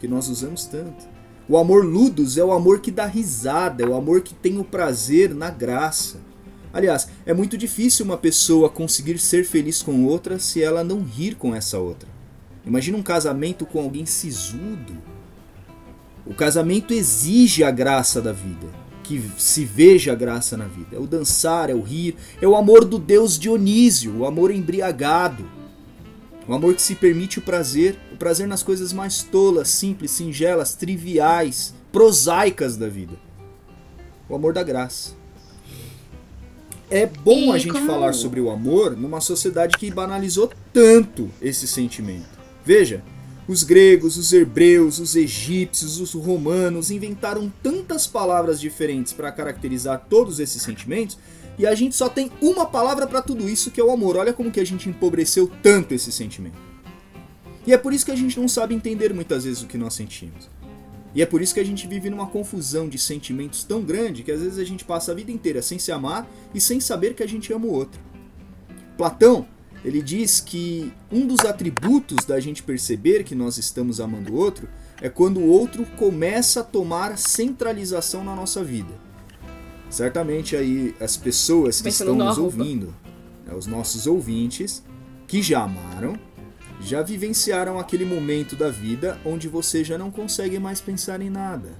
[0.00, 1.06] que nós usamos tanto.
[1.46, 4.64] O amor ludus é o amor que dá risada, é o amor que tem o
[4.64, 6.18] prazer na graça.
[6.72, 11.34] Aliás, é muito difícil uma pessoa conseguir ser feliz com outra se ela não rir
[11.34, 12.08] com essa outra.
[12.64, 14.96] Imagina um casamento com alguém sisudo.
[16.26, 18.66] O casamento exige a graça da vida,
[19.08, 20.94] que se veja a graça na vida.
[20.96, 25.44] É o dançar, é o rir, é o amor do deus Dionísio, o amor embriagado.
[26.46, 30.74] O amor que se permite o prazer, o prazer nas coisas mais tolas, simples, singelas,
[30.74, 33.14] triviais, prosaicas da vida.
[34.28, 35.12] O amor da graça.
[36.90, 41.30] É bom E a gente como- falar sobre o amor numa sociedade que banalizou tanto
[41.40, 42.28] esse sentimento.
[42.64, 43.02] Veja,
[43.48, 50.38] os gregos, os hebreus, os egípcios, os romanos inventaram tantas palavras diferentes para caracterizar todos
[50.38, 51.16] esses sentimentos
[51.58, 54.16] e a gente só tem uma palavra para tudo isso que é o amor.
[54.18, 56.58] Olha como que a gente empobreceu tanto esse sentimento.
[57.66, 59.94] E é por isso que a gente não sabe entender muitas vezes o que nós
[59.94, 60.48] sentimos.
[61.14, 64.30] E é por isso que a gente vive numa confusão de sentimentos tão grande que
[64.30, 67.22] às vezes a gente passa a vida inteira sem se amar e sem saber que
[67.22, 67.98] a gente ama o outro.
[68.96, 69.46] Platão,
[69.84, 74.68] ele diz que um dos atributos da gente perceber que nós estamos amando o outro
[75.00, 78.92] é quando o outro começa a tomar centralização na nossa vida.
[79.88, 82.94] Certamente aí as pessoas que estão no nos ouvindo,
[83.46, 84.82] né, os nossos ouvintes,
[85.26, 86.18] que já amaram,
[86.80, 91.70] já vivenciaram aquele momento da vida onde você já não consegue mais pensar em nada.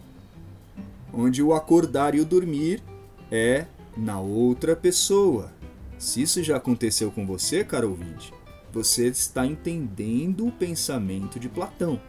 [1.13, 2.83] Onde o acordar e o dormir
[3.31, 5.53] é na outra pessoa.
[5.99, 8.33] Se isso já aconteceu com você, caro ouvinte,
[8.73, 12.01] você está entendendo o pensamento de Platão.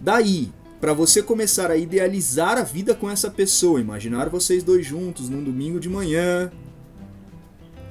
[0.00, 5.28] Daí, para você começar a idealizar a vida com essa pessoa, imaginar vocês dois juntos
[5.28, 6.50] num domingo de manhã,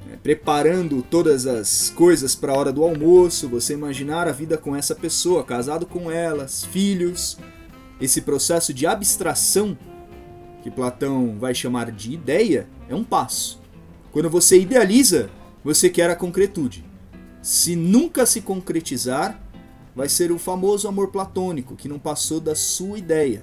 [0.06, 4.76] né, preparando todas as coisas para a hora do almoço, você imaginar a vida com
[4.76, 7.38] essa pessoa, casado com elas, filhos,
[7.98, 9.78] esse processo de abstração
[10.62, 13.61] que Platão vai chamar de ideia, é um passo.
[14.12, 15.30] Quando você idealiza,
[15.64, 16.84] você quer a concretude.
[17.40, 19.40] Se nunca se concretizar,
[19.96, 23.42] vai ser o famoso amor platônico, que não passou da sua ideia.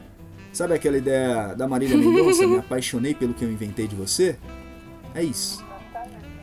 [0.53, 4.38] Sabe aquela ideia da Marília Mendonça, me apaixonei pelo que eu inventei de você?
[5.15, 5.63] É isso.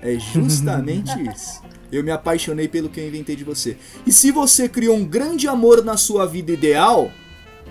[0.03, 1.63] É justamente isso.
[1.91, 3.77] Eu me apaixonei pelo que eu inventei de você.
[4.05, 7.13] E se você criou um grande amor na sua vida ideal,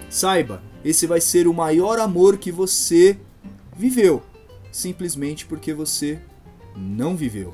[0.10, 3.18] saiba, esse vai ser o maior amor que você
[3.78, 4.24] viveu,
[4.72, 6.20] simplesmente porque você
[6.76, 7.54] não viveu.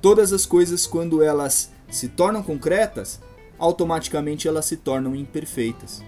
[0.00, 3.20] Todas as coisas, quando elas se tornam concretas,
[3.58, 6.02] automaticamente elas se tornam imperfeitas.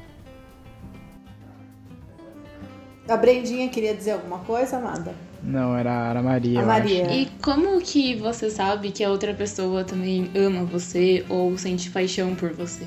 [3.09, 5.15] A Brendinha queria dizer alguma coisa, Amada?
[5.43, 6.59] Não, era, era a Maria.
[6.59, 7.07] A eu Maria.
[7.07, 7.15] acho.
[7.15, 12.35] E como que você sabe que a outra pessoa também ama você ou sente paixão
[12.35, 12.85] por você?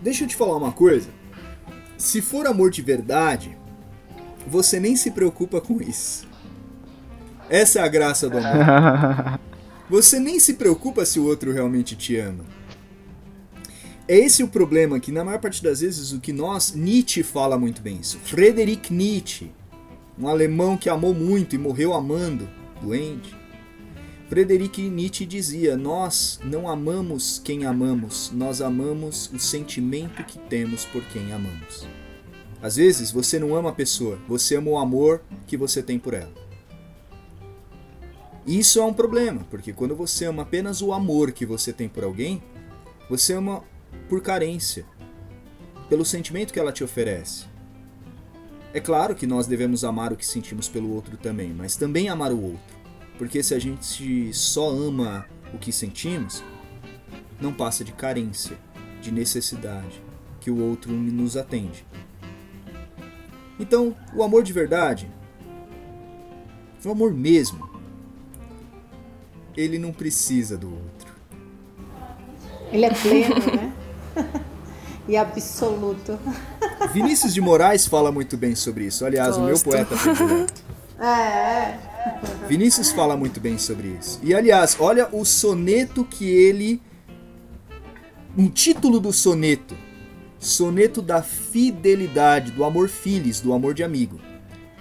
[0.00, 1.10] Deixa eu te falar uma coisa.
[1.98, 3.56] Se for amor de verdade,
[4.46, 6.26] você nem se preocupa com isso.
[7.48, 9.40] Essa é a graça do amor.
[9.90, 12.44] Você nem se preocupa se o outro realmente te ama.
[14.08, 17.58] É esse o problema que na maior parte das vezes o que nós Nietzsche fala
[17.58, 18.18] muito bem isso.
[18.18, 19.50] Friedrich Nietzsche,
[20.18, 22.48] um alemão que amou muito e morreu amando,
[22.80, 23.36] doente.
[24.28, 31.02] Friedrich Nietzsche dizia: Nós não amamos quem amamos, nós amamos o sentimento que temos por
[31.04, 31.86] quem amamos.
[32.62, 36.14] Às vezes você não ama a pessoa, você ama o amor que você tem por
[36.14, 36.41] ela.
[38.46, 42.02] Isso é um problema, porque quando você ama apenas o amor que você tem por
[42.02, 42.42] alguém,
[43.08, 43.62] você ama
[44.08, 44.84] por carência,
[45.88, 47.46] pelo sentimento que ela te oferece.
[48.74, 52.32] É claro que nós devemos amar o que sentimos pelo outro também, mas também amar
[52.32, 52.76] o outro.
[53.18, 56.42] Porque se a gente só ama o que sentimos,
[57.40, 58.58] não passa de carência,
[59.00, 60.02] de necessidade
[60.40, 61.86] que o outro nos atende.
[63.60, 65.08] Então, o amor de verdade,
[66.84, 67.70] o amor mesmo,
[69.56, 71.12] ele não precisa do outro.
[72.72, 73.72] Ele é pleno, né?
[75.08, 76.18] e absoluto.
[76.92, 79.04] Vinícius de Moraes fala muito bem sobre isso.
[79.04, 79.64] Aliás, o meu Gosto.
[79.64, 80.62] poeta predileto.
[81.00, 81.78] É, é.
[82.46, 84.20] Vinícius fala muito bem sobre isso.
[84.22, 86.80] E aliás, olha o soneto que ele.
[88.38, 89.76] Um título do soneto.
[90.38, 94.20] Soneto da fidelidade, do amor filis, do amor de amigo.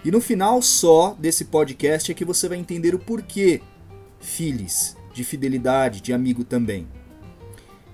[0.06, 3.62] E no final só desse podcast é que você vai entender o porquê
[4.22, 6.88] filis, de fidelidade, de amigo também.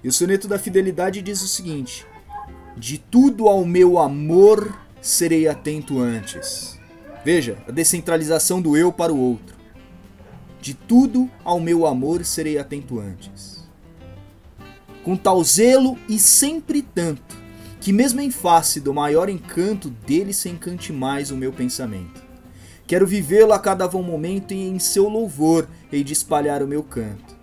[0.03, 2.05] E o soneto da fidelidade diz o seguinte:
[2.75, 6.79] De tudo ao meu amor serei atento antes.
[7.25, 9.57] Veja, a descentralização do eu para o outro.
[10.61, 13.65] De tudo ao meu amor serei atento antes.
[15.03, 17.37] Com tal zelo e sempre tanto,
[17.79, 22.26] que mesmo em face do maior encanto dele se encante mais o meu pensamento.
[22.88, 26.82] Quero vivê-lo a cada bom momento e em seu louvor hei de espalhar o meu
[26.82, 27.36] canto.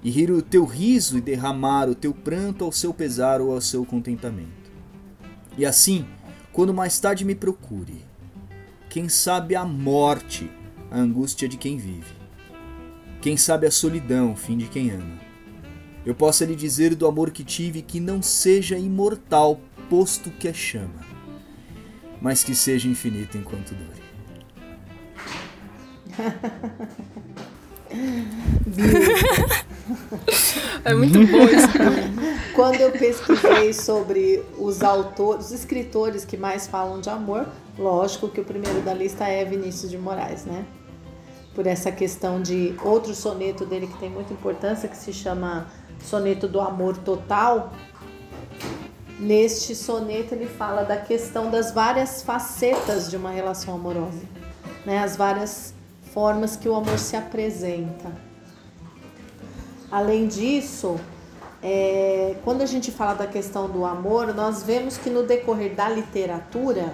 [0.00, 3.60] E rir o teu riso e derramar o teu pranto ao seu pesar ou ao
[3.60, 4.70] seu contentamento.
[5.58, 6.06] E assim,
[6.52, 8.04] quando mais tarde me procure,
[8.88, 10.48] quem sabe a morte,
[10.88, 12.14] a angústia de quem vive.
[13.20, 15.18] Quem sabe a solidão, fim de quem ama.
[16.06, 20.52] Eu possa lhe dizer do amor que tive que não seja imortal, posto que é
[20.52, 21.04] chama,
[22.22, 23.99] mas que seja infinito enquanto dure.
[30.84, 31.68] É muito bom isso.
[32.54, 37.46] Quando eu pesquisei sobre os autores, os escritores que mais falam de amor,
[37.78, 40.64] lógico que o primeiro da lista é Vinícius de Moraes, né?
[41.54, 45.66] Por essa questão de outro soneto dele que tem muita importância, que se chama
[46.00, 47.72] Soneto do Amor Total.
[49.18, 54.22] Neste soneto ele fala da questão das várias facetas de uma relação amorosa,
[54.86, 54.98] né?
[55.02, 55.74] As várias
[56.12, 58.10] formas que o amor se apresenta.
[59.90, 60.98] Além disso,
[61.62, 65.88] é, quando a gente fala da questão do amor, nós vemos que no decorrer da
[65.88, 66.92] literatura,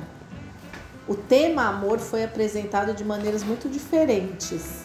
[1.06, 4.84] o tema amor foi apresentado de maneiras muito diferentes,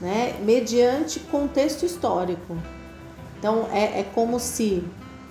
[0.00, 0.36] né?
[0.42, 2.56] mediante contexto histórico.
[3.38, 4.82] Então, é, é como se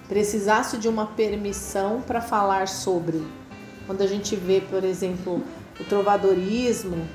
[0.07, 3.25] precisasse de uma permissão para falar sobre.
[3.87, 5.41] Quando a gente vê, por exemplo,
[5.79, 7.07] o trovadorismo,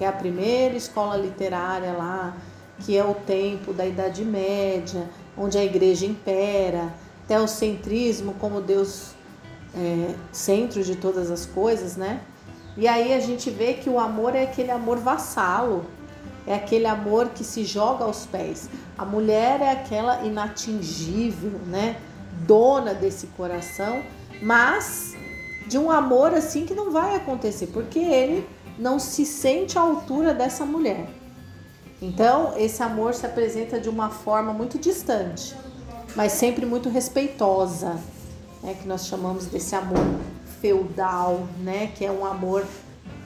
[0.00, 2.34] que é a primeira escola literária lá,
[2.78, 6.90] que é o tempo da Idade Média, onde a igreja impera,
[7.28, 9.10] teocentrismo como Deus
[9.76, 12.22] é, centro de todas as coisas, né?
[12.78, 15.84] E aí a gente vê que o amor é aquele amor vassalo,
[16.46, 18.70] é aquele amor que se joga aos pés.
[18.96, 21.98] A mulher é aquela inatingível, né?
[22.46, 24.02] Dona desse coração,
[24.40, 25.14] mas
[25.68, 28.48] de um amor assim que não vai acontecer, porque ele
[28.80, 31.06] não se sente à altura dessa mulher.
[32.00, 35.54] Então, esse amor se apresenta de uma forma muito distante,
[36.16, 38.00] mas sempre muito respeitosa,
[38.62, 39.98] né, que nós chamamos desse amor
[40.62, 42.66] feudal, né, que é um amor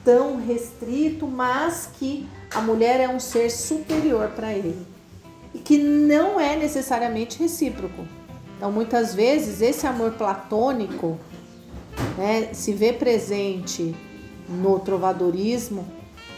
[0.03, 4.85] tão restrito, mas que a mulher é um ser superior para ele
[5.53, 8.05] e que não é necessariamente recíproco.
[8.57, 11.17] Então, muitas vezes, esse amor platônico
[12.17, 13.95] né, se vê presente
[14.47, 15.85] no trovadorismo,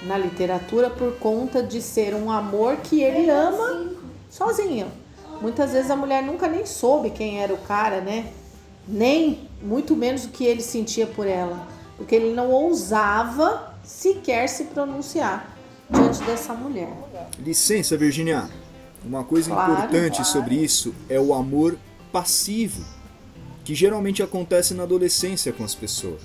[0.03, 3.91] na literatura, por conta de ser um amor que ele ama
[4.29, 4.87] sozinho.
[5.41, 8.31] Muitas vezes a mulher nunca nem soube quem era o cara, né?
[8.87, 14.65] Nem muito menos o que ele sentia por ela, porque ele não ousava sequer se
[14.65, 15.55] pronunciar
[15.89, 16.89] diante dessa mulher.
[17.39, 18.49] Licença, Virginia.
[19.05, 20.31] Uma coisa Claro, importante claro.
[20.31, 21.77] sobre isso é o amor
[22.11, 22.83] passivo,
[23.63, 26.21] que geralmente acontece na adolescência com as pessoas.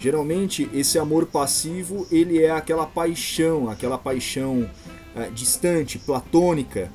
[0.00, 4.68] Geralmente esse amor passivo ele é aquela paixão, aquela paixão
[5.14, 6.90] eh, distante, platônica,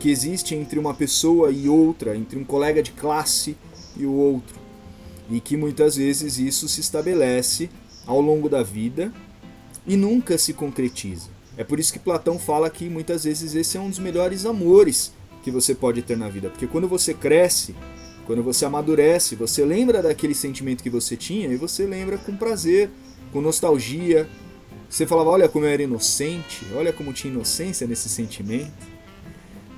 [0.00, 3.56] que existe entre uma pessoa e outra, entre um colega de classe
[3.96, 4.58] e o outro,
[5.30, 7.70] e que muitas vezes isso se estabelece
[8.04, 9.12] ao longo da vida
[9.86, 11.30] e nunca se concretiza.
[11.56, 15.12] É por isso que Platão fala que muitas vezes esse é um dos melhores amores
[15.44, 17.76] que você pode ter na vida, porque quando você cresce,
[18.26, 22.88] quando você amadurece, você lembra daquele sentimento que você tinha e você lembra com prazer,
[23.32, 24.28] com nostalgia.
[24.88, 28.72] Você falava, olha como eu era inocente, olha como tinha inocência nesse sentimento.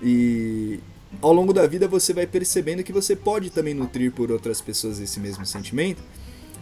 [0.02, 0.78] E
[1.22, 5.00] ao longo da vida você vai percebendo que você pode também nutrir por outras pessoas
[5.00, 6.02] esse mesmo sentimento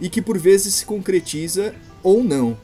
[0.00, 2.56] e que por vezes se concretiza ou não.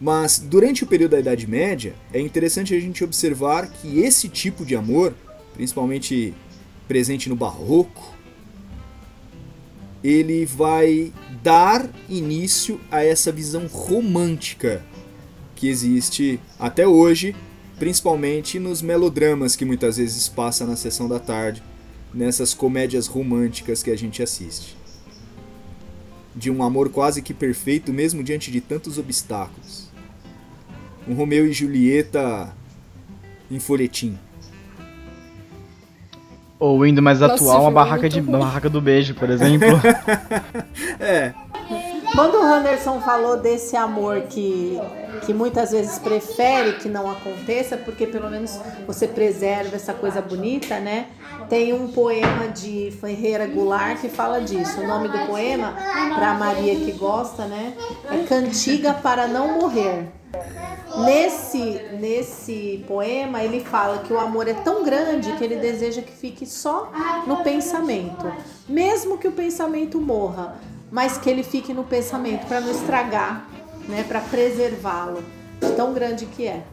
[0.00, 4.64] Mas durante o período da Idade Média, é interessante a gente observar que esse tipo
[4.64, 5.14] de amor,
[5.54, 6.34] principalmente
[6.86, 8.14] presente no Barroco,
[10.02, 11.12] ele vai
[11.42, 14.84] dar início a essa visão romântica
[15.56, 17.34] que existe até hoje,
[17.78, 21.62] principalmente nos melodramas que muitas vezes passa na sessão da tarde,
[22.12, 24.76] nessas comédias românticas que a gente assiste.
[26.36, 29.88] De um amor quase que perfeito, mesmo diante de tantos obstáculos.
[31.08, 32.54] Um Romeu e Julieta
[33.50, 34.18] em folhetim.
[36.64, 39.68] Ou indo mais Nossa, atual, uma barraca, de, barraca do beijo, por exemplo.
[40.98, 41.32] É,
[42.14, 44.80] Quando o Anderson falou desse amor que,
[45.26, 48.56] que muitas vezes prefere que não aconteça, porque pelo menos
[48.86, 51.08] você preserva essa coisa bonita, né?
[51.48, 54.80] Tem um poema de Ferreira Goulart que fala disso.
[54.80, 55.74] O nome do poema,
[56.14, 57.74] para Maria que gosta, né?
[58.08, 60.06] É Cantiga para Não Morrer.
[61.04, 66.12] Nesse, nesse poema, ele fala que o amor é tão grande que ele deseja que
[66.12, 66.92] fique só
[67.26, 68.32] no pensamento,
[68.68, 70.56] mesmo que o pensamento morra,
[70.94, 73.50] mas que ele fique no pensamento para não estragar,
[73.88, 75.24] né, para preservá-lo,
[75.60, 76.64] de tão grande que é.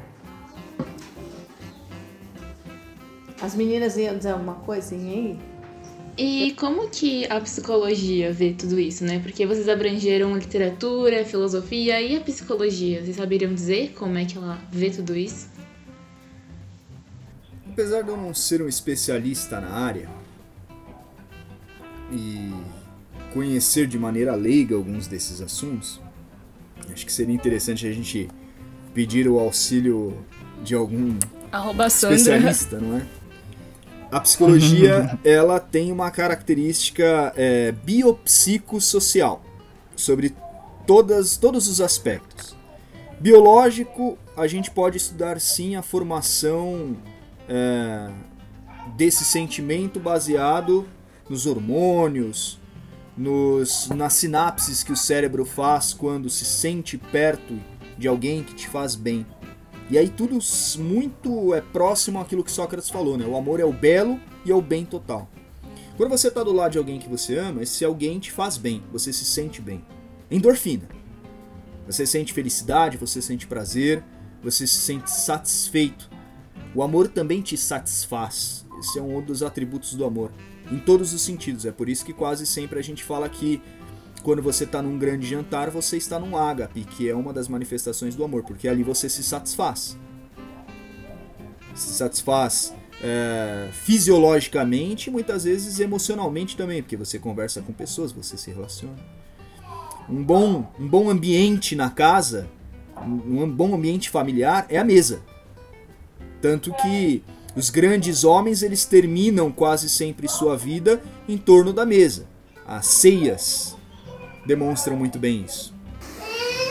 [3.42, 5.40] As meninas iam dizer alguma coisinha aí?
[6.16, 9.18] E como que a psicologia vê tudo isso, né?
[9.18, 13.04] Porque vocês abrangeram literatura, filosofia e a psicologia.
[13.04, 15.50] Vocês saberiam dizer como é que ela vê tudo isso?
[17.68, 20.08] Apesar de eu não ser um especialista na área
[22.12, 22.54] e
[23.34, 26.02] conhecer de maneira leiga alguns desses assuntos,
[26.92, 28.28] acho que seria interessante a gente
[28.94, 30.18] pedir o auxílio
[30.64, 31.18] de algum
[31.52, 32.16] Arroba Sandra.
[32.16, 33.06] especialista, não é?
[34.12, 39.42] A psicologia ela tem uma característica é, biopsicossocial
[39.96, 40.36] sobre
[40.86, 42.56] todas, todos os aspectos.
[43.20, 46.98] Biológico, a gente pode estudar sim a formação
[47.48, 48.10] é,
[48.98, 50.88] desse sentimento baseado
[51.30, 52.60] nos hormônios,
[53.18, 57.60] nos, nas sinapses que o cérebro faz quando se sente perto
[57.98, 59.26] de alguém que te faz bem.
[59.90, 60.40] E aí tudo
[60.80, 63.26] muito é próximo àquilo que Sócrates falou, né?
[63.26, 65.30] O amor é o belo e é o bem total.
[65.98, 68.82] Quando você está do lado de alguém que você ama, esse alguém te faz bem,
[68.92, 69.84] você se sente bem.
[70.32, 70.88] Endorfina.
[71.86, 74.04] Você sente felicidade, você sente prazer,
[74.42, 76.10] você se sente satisfeito.
[76.74, 78.66] O amor também te satisfaz.
[78.80, 80.32] Esse é um dos atributos do amor.
[80.72, 81.66] Em todos os sentidos.
[81.66, 83.62] É por isso que quase sempre a gente fala que
[84.24, 88.16] quando você está num grande jantar, você está num ágape, que é uma das manifestações
[88.16, 89.98] do amor, porque ali você se satisfaz.
[91.74, 98.38] Se satisfaz é, fisiologicamente e muitas vezes emocionalmente também, porque você conversa com pessoas, você
[98.38, 98.96] se relaciona.
[100.10, 102.48] Um bom, um bom ambiente na casa,
[102.98, 105.22] um, um bom ambiente familiar é a mesa.
[106.42, 107.24] Tanto que
[107.56, 112.26] os grandes homens eles terminam quase sempre sua vida em torno da mesa.
[112.68, 113.76] As ceias
[114.46, 115.74] demonstram muito bem isso.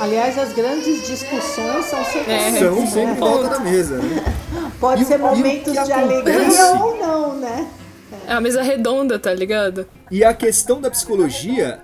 [0.01, 2.49] Aliás, as grandes discussões são sempre É.
[2.49, 2.87] assim, São né?
[2.87, 4.25] sempre volta da mesa, né?
[4.81, 5.93] Pode E ser o momentos de acontece?
[5.93, 7.69] alegria ou não, né?
[8.27, 9.87] É a mesa redonda, tá ligado?
[10.11, 11.83] E a questão da psicologia.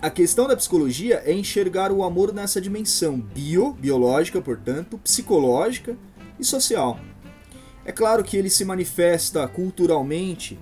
[0.00, 5.96] A questão da psicologia é enxergar o amor nessa dimensão bio, biológica, portanto, psicológica
[6.38, 6.98] e social.
[7.84, 10.58] É claro que ele se manifesta culturalmente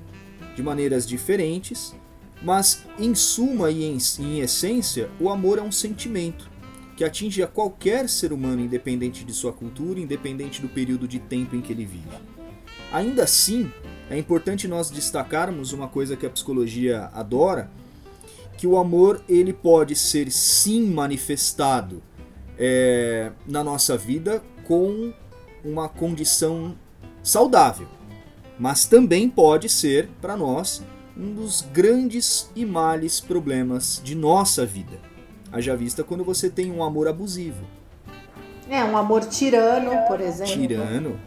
[0.55, 1.95] de maneiras diferentes,
[2.43, 6.49] mas em suma e em, em essência, o amor é um sentimento
[6.97, 11.55] que atinge a qualquer ser humano, independente de sua cultura, independente do período de tempo
[11.55, 12.17] em que ele vive.
[12.91, 13.71] Ainda assim,
[14.09, 17.71] é importante nós destacarmos uma coisa que a psicologia adora,
[18.57, 22.03] que o amor ele pode ser sim manifestado
[22.59, 25.13] é, na nossa vida com
[25.65, 26.77] uma condição
[27.23, 27.89] saudável,
[28.59, 30.83] mas também pode ser para nós
[31.17, 34.99] um dos grandes e males problemas de nossa vida.
[35.51, 37.65] Haja vista quando você tem um amor abusivo.
[38.69, 40.53] É, um amor tirano, por exemplo.
[40.53, 41.19] Tirano.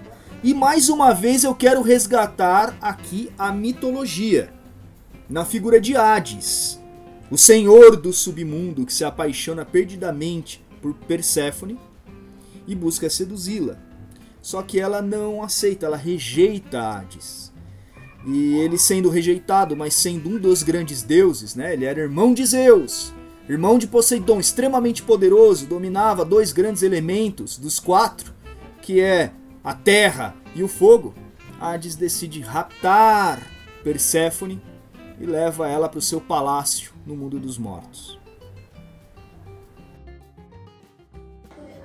[0.43, 4.53] E mais uma vez eu quero resgatar aqui a mitologia.
[5.29, 6.79] Na figura de Hades,
[7.29, 11.77] o senhor do submundo que se apaixona perdidamente por Perséfone
[12.67, 13.77] e busca seduzi-la.
[14.41, 17.51] Só que ela não aceita, ela rejeita Hades.
[18.25, 21.73] E ele sendo rejeitado, mas sendo um dos grandes deuses, né?
[21.73, 23.13] Ele era irmão de Zeus,
[23.47, 28.33] irmão de Poseidon, extremamente poderoso, dominava dois grandes elementos dos quatro,
[28.81, 29.31] que é
[29.63, 31.13] a terra e o fogo.
[31.59, 33.41] Hades decide raptar
[33.83, 34.61] Perséfone
[35.19, 38.19] e leva ela para o seu palácio no mundo dos mortos.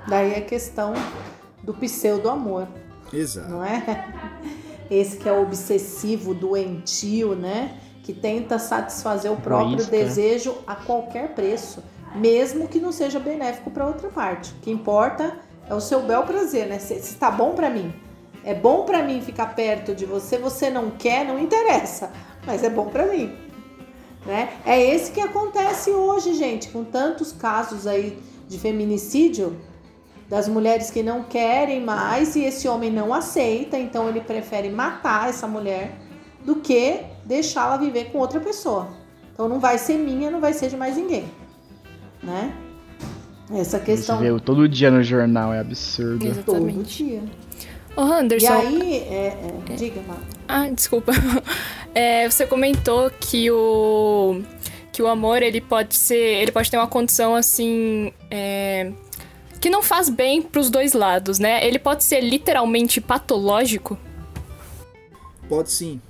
[0.07, 0.93] Daí a questão
[1.65, 2.69] do pseudo-amor,
[3.13, 3.49] Exato.
[3.49, 4.13] não é?
[4.91, 7.79] Esse que é obsessivo, doentio, né?
[8.03, 9.91] Que tenta satisfazer o próprio Egoísta.
[9.91, 11.83] desejo a qualquer preço,
[12.15, 14.53] mesmo que não seja benéfico para outra parte.
[14.53, 16.79] O que importa é o seu bel prazer, né?
[16.79, 17.95] Se, se tá bom para mim,
[18.45, 22.13] é bom para mim ficar perto de você, você não quer, não interessa,
[22.47, 23.35] mas é bom para mim.
[24.27, 24.51] Né?
[24.67, 29.57] É esse que acontece hoje, gente, com tantos casos aí de feminicídio,
[30.29, 35.29] das mulheres que não querem mais e esse homem não aceita, então ele prefere matar
[35.29, 35.93] essa mulher
[36.45, 38.89] do que deixá-la viver com outra pessoa.
[39.33, 41.25] Então não vai ser minha, não vai ser de mais ninguém,
[42.23, 42.55] né?
[43.53, 46.19] Essa questão Você vê todo dia no jornal, é absurdo.
[46.19, 47.05] todo Exatamente.
[47.05, 47.23] dia.
[47.97, 48.47] Ô, Anderson.
[48.47, 50.17] E aí, é, é, diga, Má.
[50.49, 51.13] Ah, desculpa.
[51.97, 54.43] É, você comentou que o
[54.91, 58.91] que o amor ele pode ser, ele pode ter uma condição assim, é,
[59.65, 61.67] que não faz bem pros dois lados, né?
[61.67, 63.99] Ele pode ser literalmente patológico.
[65.49, 66.03] Pode sim.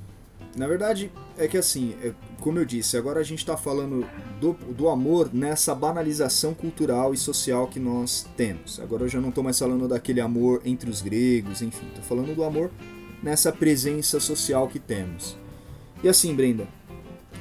[0.57, 4.05] Na verdade, é que assim, é, como eu disse, agora a gente está falando
[4.40, 8.80] do, do amor nessa banalização cultural e social que nós temos.
[8.80, 12.34] Agora eu já não estou mais falando daquele amor entre os gregos, enfim, estou falando
[12.34, 12.72] do amor
[13.22, 15.36] nessa presença social que temos.
[16.02, 16.66] E assim, Brenda,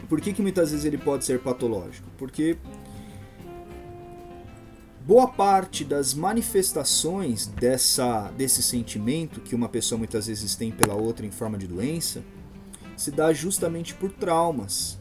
[0.08, 2.08] por que, que muitas vezes ele pode ser patológico?
[2.20, 2.56] Porque
[5.06, 11.26] boa parte das manifestações dessa, desse sentimento que uma pessoa muitas vezes tem pela outra
[11.26, 12.24] em forma de doença
[12.96, 15.00] se dá justamente por traumas,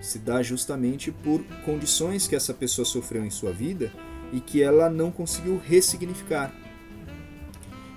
[0.00, 3.90] se dá justamente por condições que essa pessoa sofreu em sua vida
[4.32, 6.54] e que ela não conseguiu ressignificar.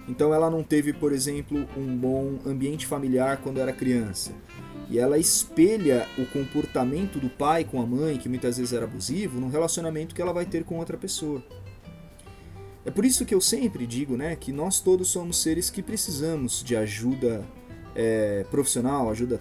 [0.08, 4.32] Então ela não teve, por exemplo, um bom ambiente familiar quando era criança.
[4.90, 9.40] E ela espelha o comportamento do pai com a mãe, que muitas vezes era abusivo,
[9.40, 11.44] num relacionamento que ela vai ter com outra pessoa.
[12.84, 16.64] É por isso que eu sempre digo né, que nós todos somos seres que precisamos
[16.64, 17.46] de ajuda
[17.96, 19.40] é, profissional, ajuda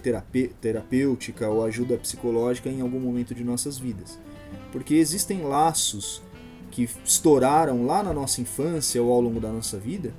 [0.61, 4.19] terapêutica ou ajuda psicológica em algum momento de nossas vidas.
[4.71, 6.21] Porque existem laços
[6.69, 10.13] que estouraram lá na nossa infância ou ao longo da nossa vida,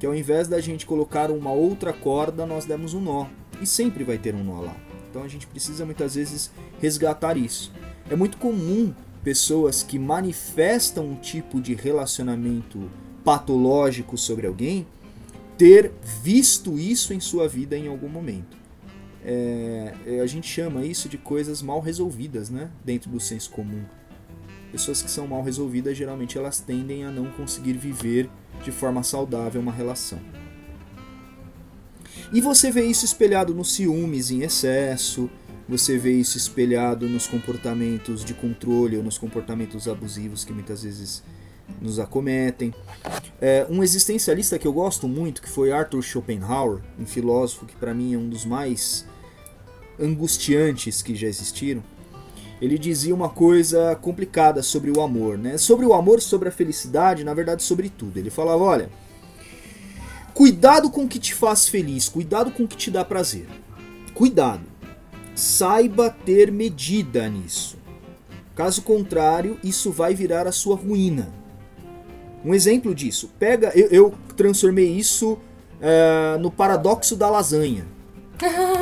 [0.00, 3.26] que ao invés da gente colocar uma outra corda, nós demos um nó.
[3.62, 4.76] E sempre vai ter um nó lá.
[5.08, 6.50] Então a gente precisa muitas vezes
[6.80, 7.72] resgatar isso.
[8.10, 8.92] É muito comum
[9.22, 12.90] pessoas que manifestam um tipo de relacionamento
[13.24, 14.86] patológico sobre alguém
[15.56, 15.92] ter
[16.22, 18.56] visto isso em sua vida em algum momento.
[19.24, 22.70] É, é, a gente chama isso de coisas mal resolvidas, né?
[22.84, 23.84] Dentro do senso comum.
[24.72, 28.28] Pessoas que são mal resolvidas, geralmente elas tendem a não conseguir viver
[28.64, 30.18] de forma saudável uma relação.
[32.32, 35.28] E você vê isso espelhado nos ciúmes em excesso,
[35.68, 41.22] você vê isso espelhado nos comportamentos de controle ou nos comportamentos abusivos que muitas vezes
[41.80, 42.74] nos acometem.
[43.40, 47.92] É, um existencialista que eu gosto muito, que foi Arthur Schopenhauer, um filósofo que para
[47.92, 49.06] mim é um dos mais
[50.00, 51.82] angustiantes que já existiram,
[52.60, 55.58] ele dizia uma coisa complicada sobre o amor, né?
[55.58, 58.18] Sobre o amor, sobre a felicidade, na verdade, sobre tudo.
[58.18, 58.90] Ele falava: olha,
[60.34, 63.46] cuidado com o que te faz feliz, cuidado com o que te dá prazer.
[64.14, 64.62] Cuidado.
[65.34, 67.78] Saiba ter medida nisso.
[68.54, 71.32] Caso contrário, isso vai virar a sua ruína.
[72.44, 77.86] Um exemplo disso, pega, eu, eu transformei isso uh, no paradoxo da lasanha.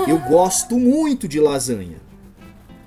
[0.08, 1.98] Eu gosto muito de lasanha.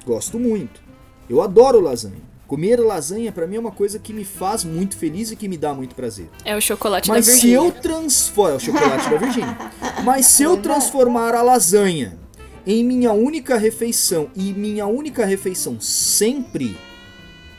[0.05, 0.81] Gosto muito.
[1.29, 2.32] Eu adoro lasanha.
[2.47, 5.57] Comer lasanha para mim é uma coisa que me faz muito feliz e que me
[5.57, 6.29] dá muito prazer.
[6.43, 7.59] É o chocolate Mas da Virgínia.
[7.59, 9.57] se eu transformar, é o chocolate da Virgínia.
[10.03, 12.17] Mas se eu transformar a lasanha
[12.65, 16.77] em minha única refeição e minha única refeição sempre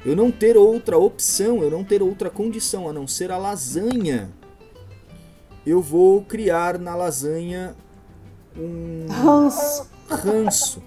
[0.05, 4.31] eu não ter outra opção, eu não ter outra condição a não ser a lasanha,
[5.65, 7.75] eu vou criar na lasanha
[8.57, 9.07] um
[10.09, 10.83] Ranço.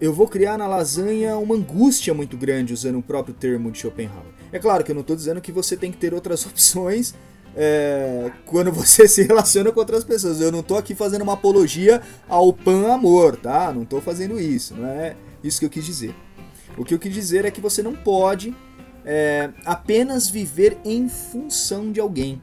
[0.00, 4.26] Eu vou criar na lasanha uma angústia muito grande, usando o próprio termo de Schopenhauer.
[4.52, 7.14] É claro que eu não estou dizendo que você tem que ter outras opções
[7.56, 10.40] é, quando você se relaciona com outras pessoas.
[10.40, 13.72] Eu não estou aqui fazendo uma apologia ao pan-amor, tá?
[13.72, 16.14] Não estou fazendo isso, não é isso que eu quis dizer.
[16.76, 18.54] O que eu quis dizer é que você não pode
[19.04, 22.42] é, apenas viver em função de alguém.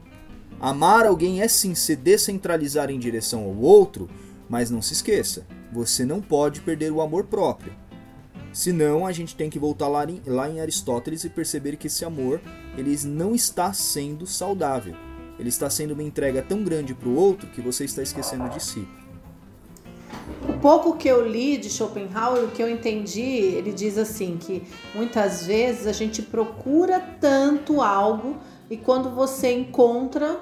[0.60, 4.08] Amar alguém é sim se descentralizar em direção ao outro,
[4.48, 7.72] mas não se esqueça, você não pode perder o amor próprio.
[8.52, 12.04] Senão a gente tem que voltar lá em, lá em Aristóteles e perceber que esse
[12.04, 12.40] amor
[12.76, 14.94] ele não está sendo saudável.
[15.38, 18.62] Ele está sendo uma entrega tão grande para o outro que você está esquecendo de
[18.62, 18.86] si.
[20.46, 24.62] O pouco que eu li de Schopenhauer, o que eu entendi, ele diz assim que
[24.94, 28.36] muitas vezes a gente procura tanto algo
[28.68, 30.40] e quando você encontra,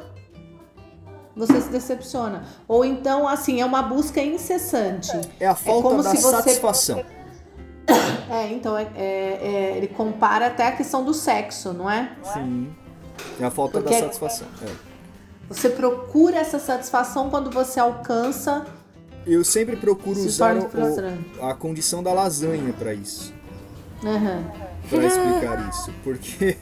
[1.37, 2.45] você se decepciona.
[2.67, 5.11] Ou então, assim, é uma busca incessante.
[5.39, 7.05] É a falta como da se você- satisfação.
[8.31, 12.13] É, então é, é- é- ele compara até a questão do sexo, não é?
[12.33, 12.73] Sim.
[13.41, 14.47] É a falta Porque- da satisfação.
[14.63, 14.71] é.
[15.49, 18.65] Você procura essa satisfação quando você alcança.
[19.27, 20.69] Eu sempre procuro Se usar o-
[21.45, 23.35] a condição da lasanha para isso.
[24.05, 24.45] Aham.
[24.91, 25.93] Para explicar isso.
[26.05, 26.57] Porque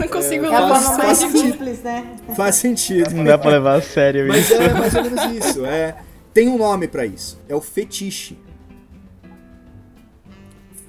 [0.00, 1.52] Não consigo É a Faz- forma faz mais sentido.
[1.52, 2.16] simples, né?
[2.34, 3.10] faz sentido.
[3.14, 4.54] Não dá pra levar a sério Mas isso.
[4.54, 5.64] é mais ou menos isso.
[5.66, 5.96] É,
[6.34, 7.38] tem um nome para isso.
[7.48, 8.38] É o fetiche.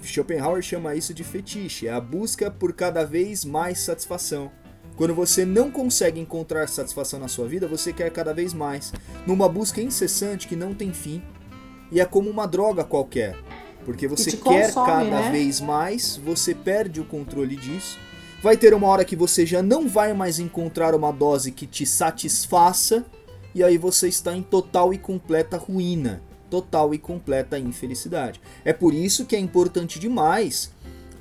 [0.04, 1.88] Schopenhauer chama isso de fetiche.
[1.88, 4.50] É a busca por cada vez mais satisfação.
[4.96, 8.94] Quando você não consegue encontrar satisfação na sua vida, você quer cada vez mais.
[9.28, 11.22] Numa busca incessante que não tem fim.
[11.92, 13.36] E é como uma droga qualquer.
[13.88, 15.32] Porque você te quer consome, cada né?
[15.32, 17.98] vez mais, você perde o controle disso.
[18.44, 21.86] Vai ter uma hora que você já não vai mais encontrar uma dose que te
[21.86, 23.06] satisfaça
[23.56, 28.42] e aí você está em total e completa ruína, total e completa infelicidade.
[28.66, 30.70] É por isso que é importante demais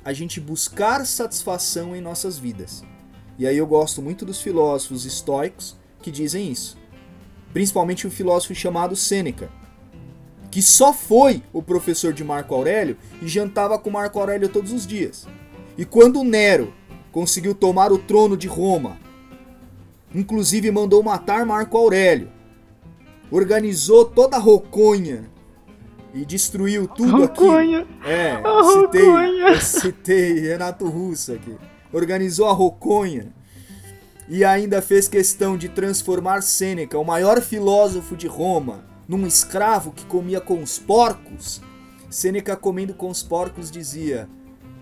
[0.03, 2.83] a gente buscar satisfação em nossas vidas.
[3.39, 6.77] E aí eu gosto muito dos filósofos estoicos que dizem isso.
[7.53, 9.49] Principalmente um filósofo chamado Sêneca,
[10.49, 14.85] que só foi o professor de Marco Aurélio e jantava com Marco Aurélio todos os
[14.87, 15.27] dias.
[15.77, 16.73] E quando Nero
[17.11, 18.97] conseguiu tomar o trono de Roma,
[20.13, 22.29] inclusive mandou matar Marco Aurélio,
[23.29, 25.29] organizou toda a roconha
[26.13, 27.81] e destruiu tudo Roconha.
[27.81, 28.09] aqui.
[28.09, 29.47] É, eu citei, roconha.
[29.49, 31.55] eu citei Renato Russo aqui.
[31.91, 33.33] Organizou a roconha
[34.27, 40.05] e ainda fez questão de transformar Sêneca, o maior filósofo de Roma, num escravo que
[40.05, 41.61] comia com os porcos.
[42.09, 44.29] Sêneca comendo com os porcos dizia: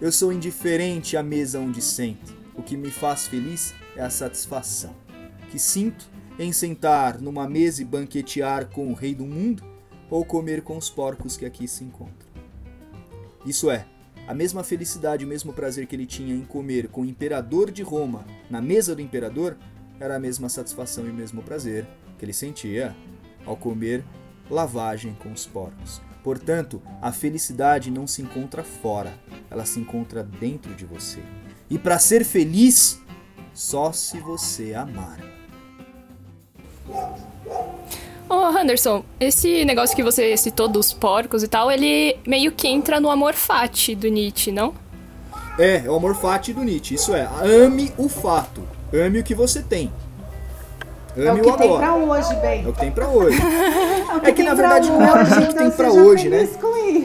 [0.01, 2.36] Eu sou indiferente à mesa onde sento.
[2.55, 5.05] O que me faz feliz é a satisfação
[5.55, 9.63] que sinto em sentar numa mesa e banquetear com o rei do mundo
[10.09, 12.28] ou comer com os porcos que aqui se encontram.
[13.45, 13.86] Isso é,
[14.28, 17.84] a mesma felicidade, o mesmo prazer que ele tinha em comer com o imperador de
[17.84, 19.57] Roma na mesa do imperador
[19.97, 22.93] era a mesma satisfação e o mesmo prazer que ele sentia
[23.46, 24.04] ao comer
[24.50, 26.02] lavagem com os porcos.
[26.24, 29.14] Portanto, a felicidade não se encontra fora,
[29.50, 31.22] ela se encontra dentro de você.
[31.70, 33.00] E para ser feliz,
[33.54, 35.20] só se você amar.
[38.28, 43.00] Ô, Anderson, esse negócio que você citou dos porcos e tal, ele meio que entra
[43.00, 44.74] no amor fati do Nietzsche, não?
[45.60, 46.96] É, é o amor fati do Nietzsche.
[46.96, 48.68] Isso é, ame o fato.
[48.91, 49.91] Ame o que você tem.
[51.16, 51.80] Ame É o que tem agora.
[51.80, 52.66] pra hoje, bem.
[52.66, 53.39] É o que tem pra hoje.
[53.41, 56.47] o É que, na verdade, não é o que tem pra hoje, né?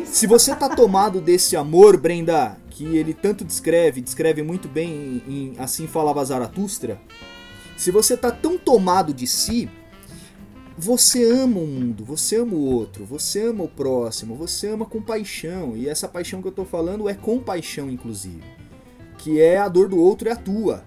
[0.05, 5.55] Se você tá tomado desse amor, Brenda, que ele tanto descreve, descreve muito bem em
[5.59, 7.01] Assim Falava Zaratustra,
[7.77, 9.71] se você tá tão tomado de si,
[10.77, 15.01] você ama o mundo, você ama o outro, você ama o próximo, você ama com
[15.01, 15.77] paixão.
[15.77, 18.43] E essa paixão que eu tô falando é compaixão, inclusive.
[19.19, 20.85] Que é a dor do outro é a tua.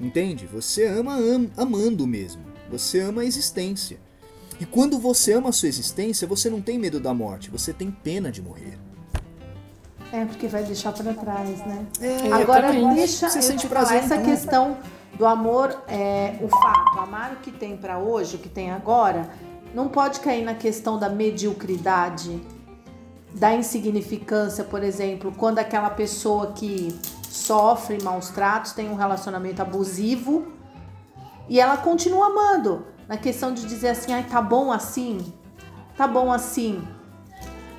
[0.00, 0.46] Entende?
[0.46, 2.42] Você ama am, amando mesmo.
[2.70, 3.98] Você ama a existência.
[4.58, 7.90] E quando você ama a sua existência, você não tem medo da morte, você tem
[7.90, 8.78] pena de morrer.
[10.12, 11.86] É, porque vai deixar para trás, né?
[12.00, 14.24] É, Agora, deixa Você sente te prazer falar, essa tudo.
[14.30, 14.76] questão
[15.16, 19.30] do amor, é, o fato, amar o que tem para hoje, o que tem agora,
[19.74, 22.40] não pode cair na questão da mediocridade,
[23.32, 26.98] da insignificância, por exemplo, quando aquela pessoa que
[27.30, 30.52] sofre maus tratos tem um relacionamento abusivo
[31.48, 35.32] e ela continua amando, na questão de dizer assim, ai, tá bom assim,
[35.96, 36.86] tá bom assim.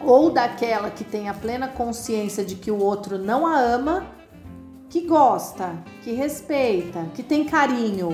[0.02, 4.06] Ou daquela que tem a plena consciência de que o outro não a ama,
[4.90, 5.74] que gosta,
[6.04, 8.10] que respeita, que tem carinho,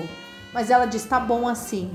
[0.52, 1.90] mas ela diz: tá bom assim.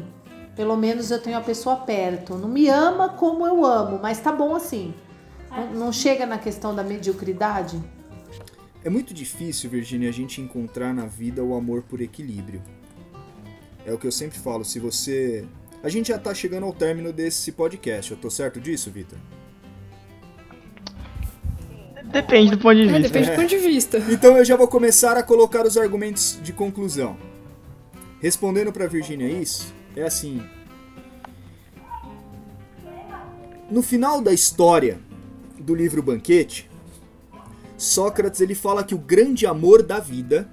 [0.56, 2.36] Pelo menos eu tenho a pessoa perto.
[2.36, 4.94] Não me ama como eu amo, mas tá bom assim.
[5.50, 7.82] Não, não chega na questão da mediocridade?
[8.84, 12.62] É muito difícil, Virginia, a gente encontrar na vida o amor por equilíbrio.
[13.86, 15.46] É o que eu sempre falo, se você.
[15.82, 19.18] A gente já tá chegando ao término desse podcast, eu tô certo disso, Vitor?
[22.06, 23.02] Depende do ponto de É, vista.
[23.02, 23.98] depende do ponto de vista.
[24.12, 27.18] Então eu já vou começar a colocar os argumentos de conclusão.
[28.22, 30.42] Respondendo para Virginia isso, é assim.
[33.70, 35.00] No final da história
[35.60, 36.70] do livro Banquete,
[37.84, 40.50] Sócrates ele fala que o grande amor da vida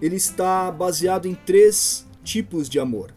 [0.00, 3.14] ele está baseado em três tipos de amor.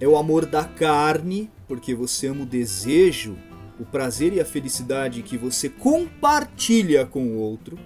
[0.00, 3.38] É o amor da carne, porque você ama o desejo,
[3.78, 7.78] o prazer e a felicidade que você compartilha com o outro.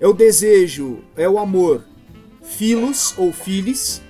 [0.00, 1.84] É o desejo, é o amor
[2.42, 4.02] filos ou filis,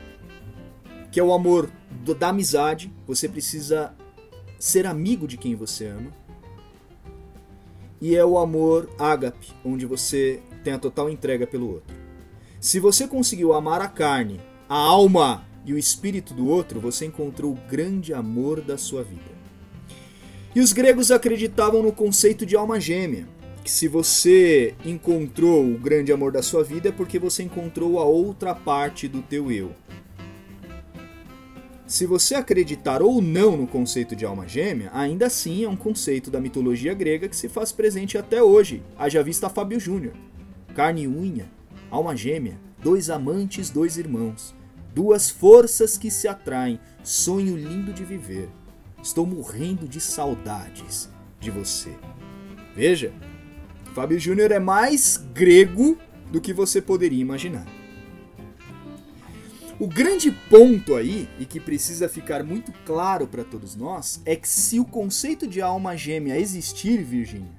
[1.11, 1.71] que é o amor
[2.19, 2.91] da amizade.
[3.07, 3.95] Você precisa
[4.59, 6.22] ser amigo de quem você ama.
[8.03, 11.95] E é o amor ágape, onde você tem a total entrega pelo outro.
[12.61, 17.53] Se você conseguiu amar a carne, a alma e o espírito do outro, você encontrou
[17.53, 19.31] o grande amor da sua vida.
[20.53, 23.29] E os gregos acreditavam no conceito de alma gêmea,
[23.63, 28.05] que se você encontrou o grande amor da sua vida é porque você encontrou a
[28.05, 29.71] outra parte do teu eu.
[31.93, 36.31] Se você acreditar ou não no conceito de alma gêmea, ainda assim é um conceito
[36.31, 38.83] da mitologia grega que se faz presente até hoje.
[38.99, 40.15] Haja vista Fábio Júnior.
[40.75, 41.51] Carne e unha,
[41.91, 44.55] alma gêmea, dois amantes, dois irmãos,
[44.95, 48.49] duas forças que se atraem, sonho lindo de viver.
[49.03, 51.91] Estou morrendo de saudades de você.
[52.75, 53.13] Veja,
[53.93, 55.99] Fábio Júnior é mais grego
[56.31, 57.82] do que você poderia imaginar.
[59.79, 64.49] O grande ponto aí, e que precisa ficar muito claro para todos nós, é que
[64.49, 67.51] se o conceito de alma gêmea existir, Virginia,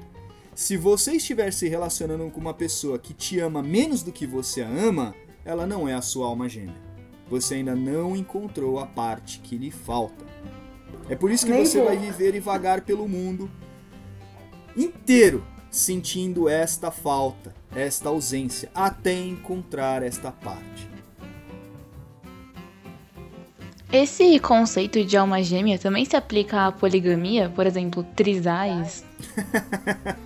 [0.56, 4.62] se você estiver se relacionando com uma pessoa que te ama menos do que você
[4.62, 6.76] a ama, ela não é a sua alma gêmea.
[7.30, 10.24] Você ainda não encontrou a parte que lhe falta.
[11.10, 13.50] É por isso que Nem você vai viver e vagar pelo mundo
[14.78, 20.93] inteiro sentindo esta falta, esta ausência, até encontrar esta parte.
[23.94, 29.04] Esse conceito de alma gêmea também se aplica à poligamia, por exemplo, trisais.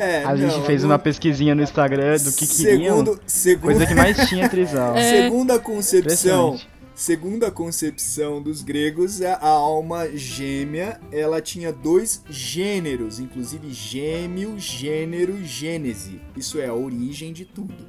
[0.00, 2.98] É, A gente não, fez no- uma pesquisinha no Instagram do que queriam.
[2.98, 4.94] segundo, segundo, Coisa que mais tinha trisal.
[4.96, 5.22] É.
[5.24, 6.56] segundo a concepção,
[6.94, 15.44] segundo a concepção dos gregos, a alma gêmea, ela tinha dois gêneros, inclusive gêmeo, gênero,
[15.44, 16.20] gênese.
[16.36, 17.84] Isso é a origem de tudo.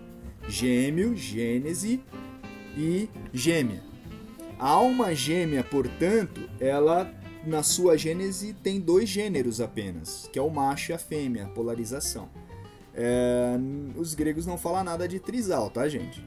[0.47, 2.01] Gêmeo, gênese
[2.75, 3.83] e gêmea.
[4.59, 7.09] A alma gêmea, portanto, ela
[7.47, 11.47] na sua gênese tem dois gêneros apenas, que é o macho e a fêmea, a
[11.47, 12.27] polarização.
[12.93, 13.57] É,
[13.95, 16.21] os gregos não falam nada de trisal, tá, gente?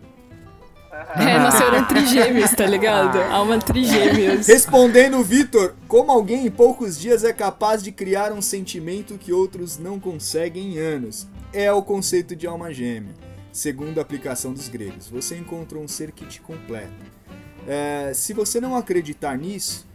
[1.15, 3.19] É, nasceram trigêmeos, tá ligado?
[3.19, 4.47] Alma trigêmeos.
[4.47, 9.79] Respondendo Vitor, como alguém em poucos dias é capaz de criar um sentimento que outros
[9.79, 11.27] não conseguem em anos?
[11.53, 13.13] É o conceito de alma gêmea,
[13.53, 15.09] segundo a aplicação dos gregos.
[15.09, 17.22] Você encontrou um ser que te completa.
[17.67, 19.87] É, se você não acreditar nisso,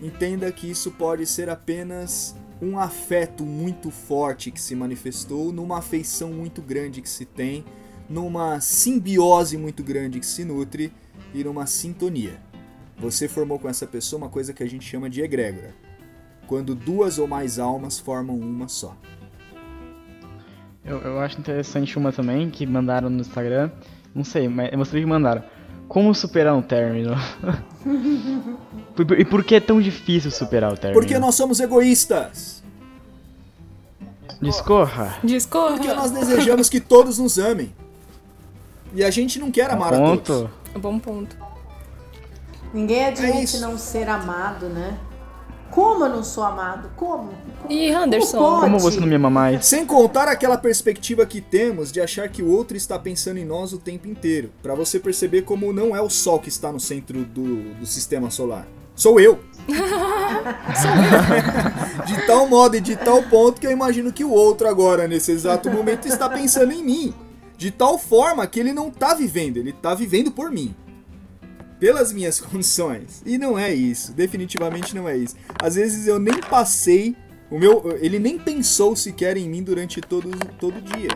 [0.00, 6.30] entenda que isso pode ser apenas um afeto muito forte que se manifestou, numa afeição
[6.30, 7.64] muito grande que se tem,
[8.08, 10.92] numa simbiose muito grande que se nutre
[11.34, 12.40] e numa sintonia.
[12.98, 15.74] Você formou com essa pessoa uma coisa que a gente chama de egrégora,
[16.46, 18.96] quando duas ou mais almas formam uma só.
[20.82, 23.70] Eu, eu acho interessante uma também que mandaram no Instagram.
[24.14, 25.42] Não sei, mas eu mostrei que mandaram.
[25.88, 27.14] Como superar um término?
[29.18, 31.00] e por que é tão difícil superar o término?
[31.00, 32.62] Porque nós somos egoístas.
[34.40, 35.16] Discorra.
[35.22, 35.76] Discorra.
[35.76, 37.74] Porque nós desejamos que todos nos amem.
[38.94, 40.28] E a gente não quer amar a todos.
[40.28, 40.50] Ponto.
[40.78, 41.36] Bom ponto.
[42.74, 43.60] Ninguém É admite isso.
[43.60, 44.98] não ser amado, né?
[45.70, 46.90] Como eu não sou amado?
[46.96, 47.32] Como?
[47.68, 48.38] E Anderson?
[48.38, 49.66] Como Como você não me ama mais?
[49.66, 53.72] Sem contar aquela perspectiva que temos de achar que o outro está pensando em nós
[53.72, 54.50] o tempo inteiro.
[54.62, 58.30] Pra você perceber como não é o Sol que está no centro do, do sistema
[58.30, 58.66] solar.
[58.94, 59.38] Sou eu.
[62.06, 65.32] de tal modo e de tal ponto que eu imagino que o outro agora, nesse
[65.32, 67.14] exato momento, está pensando em mim.
[67.58, 70.74] De tal forma que ele não tá vivendo, ele tá vivendo por mim.
[71.78, 73.22] Pelas minhas condições.
[73.24, 75.36] E não é isso, definitivamente não é isso.
[75.60, 77.16] Às vezes eu nem passei,
[77.50, 81.10] o meu, ele nem pensou sequer em mim durante todo todo o dia.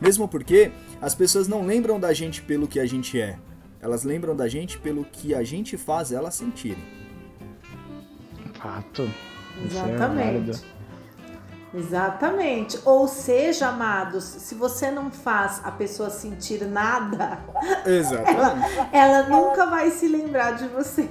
[0.00, 3.38] Mesmo porque as pessoas não lembram da gente pelo que a gente é.
[3.80, 6.82] Elas lembram da gente pelo que a gente faz elas sentirem.
[8.54, 9.08] Fato.
[9.64, 10.75] Isso é
[11.76, 12.78] Exatamente.
[12.84, 17.38] Ou seja, amados, se você não faz a pessoa sentir nada,
[17.84, 18.88] Exatamente.
[18.92, 21.08] ela nunca vai se lembrar de você.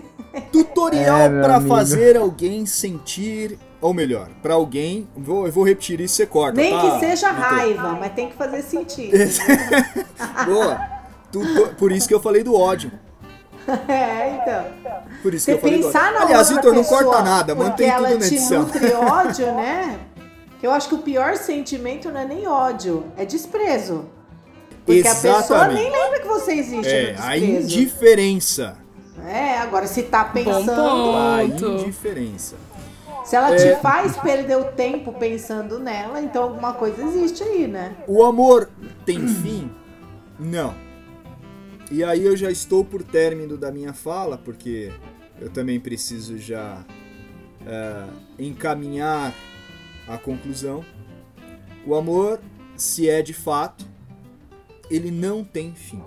[0.51, 1.73] Tutorial É, amigo.
[1.73, 6.71] fazer alguém sentir, ou melhor, pra alguém, vou, eu vou repetir isso, você corta, Nem
[6.71, 7.49] tá, que seja Vitor?
[7.49, 9.15] raiva, mas tem que fazer sentido.
[10.45, 10.95] Boa.
[11.77, 12.91] Por isso que eu falei do ódio.
[13.87, 14.65] É, então.
[15.23, 16.19] Por isso que Você eu falei do pensar ódio.
[16.19, 18.61] na Aliás, Vitor, não corta nada, porque mantém ela tudo na te edição.
[18.61, 19.99] nutre ódio, né?
[20.59, 24.05] Que eu acho que o pior sentimento não é nem ódio, é desprezo.
[24.85, 25.81] Porque a pessoa Exatamente.
[25.81, 28.77] nem lembra que você existe É, no a indiferença.
[29.25, 30.71] É, agora se tá pensando,
[31.15, 32.55] A indiferença.
[33.23, 33.55] se ela É.
[33.75, 37.95] te faz perder o tempo pensando nela, então alguma coisa existe aí, né?
[38.07, 38.69] O amor
[39.05, 39.71] tem fim?
[40.39, 40.73] Não.
[41.91, 44.91] E aí eu já estou por término da minha fala, porque
[45.41, 46.83] eu também preciso já
[47.65, 48.03] é,
[48.37, 49.33] encaminhar
[50.07, 50.83] a conclusão.
[51.85, 52.41] O amor,
[52.75, 53.85] se é de fato,
[54.89, 56.01] ele não tem fim.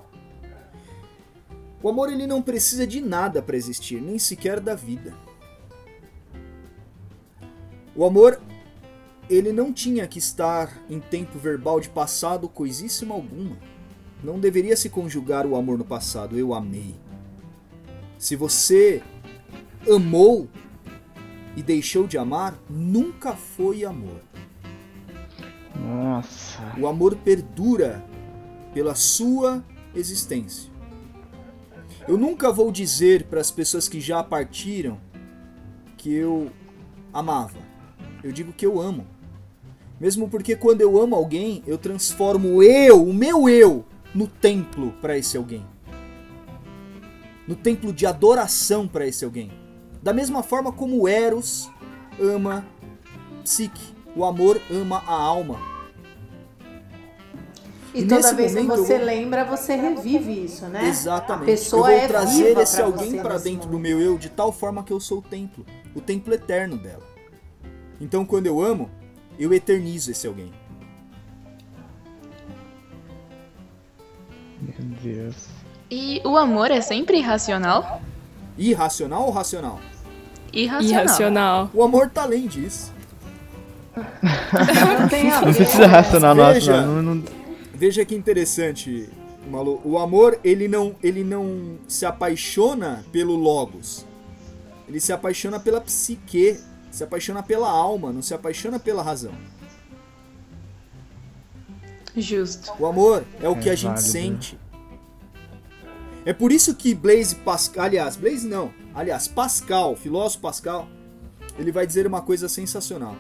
[1.82, 5.14] O amor ele não precisa de nada para existir, nem sequer da vida.
[7.94, 8.40] O amor
[9.30, 13.58] ele não tinha que estar em tempo verbal de passado coisíssima alguma.
[14.22, 16.94] Não deveria se conjugar o amor no passado, eu amei.
[18.18, 19.02] Se você
[19.88, 20.48] amou
[21.58, 24.20] e deixou de amar, nunca foi amor.
[25.74, 26.62] Nossa.
[26.78, 28.00] O amor perdura
[28.72, 30.70] pela sua existência.
[32.06, 35.00] Eu nunca vou dizer para as pessoas que já partiram
[35.96, 36.48] que eu
[37.12, 37.58] amava.
[38.22, 39.04] Eu digo que eu amo.
[39.98, 43.84] Mesmo porque quando eu amo alguém, eu transformo eu, o meu eu,
[44.14, 45.66] no templo para esse alguém.
[47.48, 49.50] No templo de adoração para esse alguém.
[50.08, 51.70] Da mesma forma como Eros
[52.18, 52.64] ama
[53.44, 53.94] Psique.
[54.16, 55.60] O amor ama a alma.
[57.92, 60.88] E, E toda nesse vez que momento eu você vou- lembra, você revive isso, né?
[60.88, 61.42] Exatamente.
[61.42, 64.16] A pessoa eu vou é trazer viva esse pra alguém para dentro do meu eu
[64.16, 67.04] de tal forma que eu sou o templo, o templo eterno dela.
[68.00, 68.90] Então quando eu amo,
[69.38, 70.50] eu eternizo esse alguém.
[74.58, 75.48] Meu Deus.
[75.90, 78.00] E o amor é sempre irracional?
[78.56, 79.78] Irracional ou racional?
[80.52, 81.02] Irracional.
[81.02, 81.70] Irracional.
[81.74, 82.92] O amor tá além disso.
[83.96, 86.54] Não Não precisa racional, nossa.
[86.54, 86.82] Veja.
[86.86, 87.24] Não, não-
[87.74, 89.08] Veja que interessante,
[89.50, 89.80] Malu.
[89.84, 94.04] O amor, ele não, ele não se apaixona pelo logos.
[94.88, 96.58] Ele se apaixona pela psique,
[96.90, 99.32] se apaixona pela alma, não se apaixona pela razão.
[102.16, 102.72] Justo.
[102.78, 104.08] O amor é o que É a gente válido.
[104.08, 104.58] sente.
[106.24, 110.88] É por isso que Blaise Pascal, aliás, Blaise não, aliás, Pascal, filósofo Pascal,
[111.56, 113.14] ele vai dizer uma coisa sensacional.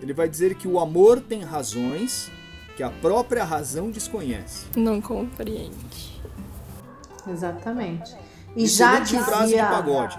[0.00, 2.30] Ele vai dizer que o amor tem razões
[2.74, 4.66] que a própria razão desconhece.
[4.74, 6.22] Não compreende.
[7.28, 8.16] Exatamente.
[8.56, 10.18] E Excelente já é frase de dizia, pagode.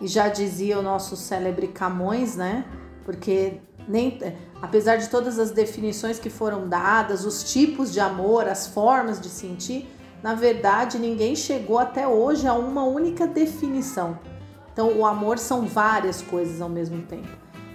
[0.00, 2.66] e já dizia o nosso célebre Camões, né?
[3.04, 3.58] Porque
[3.88, 4.18] nem,
[4.60, 9.28] apesar de todas as definições que foram dadas, os tipos de amor, as formas de
[9.28, 9.88] sentir,
[10.26, 14.18] na verdade ninguém chegou até hoje a uma única definição.
[14.72, 17.28] Então o amor são várias coisas ao mesmo tempo.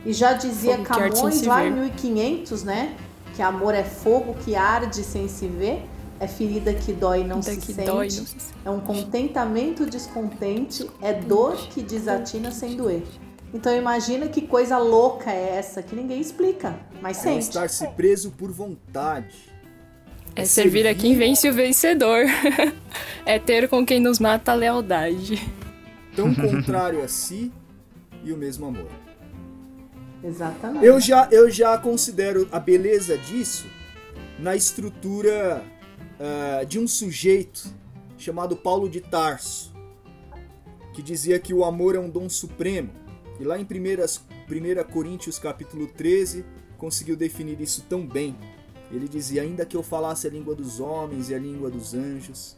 [0.06, 2.98] E já dizia Fogo Camões lá em 1500, né?
[3.34, 5.86] Que amor é fogo que arde sem se ver,
[6.20, 7.88] é ferida que dói e não se que sente.
[7.90, 8.36] dói, não se
[8.66, 13.04] É um contentamento descontente, é dor que desatina sem doer.
[13.54, 17.44] Então imagina que coisa louca é essa que ninguém explica, mas É sente.
[17.44, 19.50] estar-se preso por vontade.
[20.36, 22.26] É servir a quem vence o vencedor.
[23.26, 25.42] é ter com quem nos mata a lealdade.
[26.16, 27.52] Tão contrário a si
[28.24, 28.90] e o mesmo amor.
[30.24, 30.86] Exatamente.
[30.86, 33.68] Eu já, eu já considero a beleza disso
[34.40, 35.64] na estrutura
[36.20, 37.74] uh, de um sujeito
[38.18, 39.74] chamado Paulo de Tarso,
[40.94, 42.92] que dizia que o amor é um dom supremo.
[43.40, 46.46] E lá em 1 Coríntios capítulo 13
[46.78, 48.36] conseguiu definir isso tão bem.
[48.92, 52.58] Ele dizia: Ainda que eu falasse a língua dos homens e a língua dos anjos,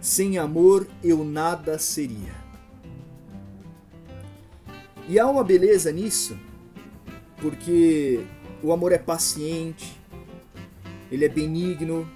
[0.00, 2.34] sem amor eu nada seria.
[5.08, 6.38] E há uma beleza nisso,
[7.38, 8.24] porque
[8.62, 10.00] o amor é paciente,
[11.10, 12.08] ele é benigno,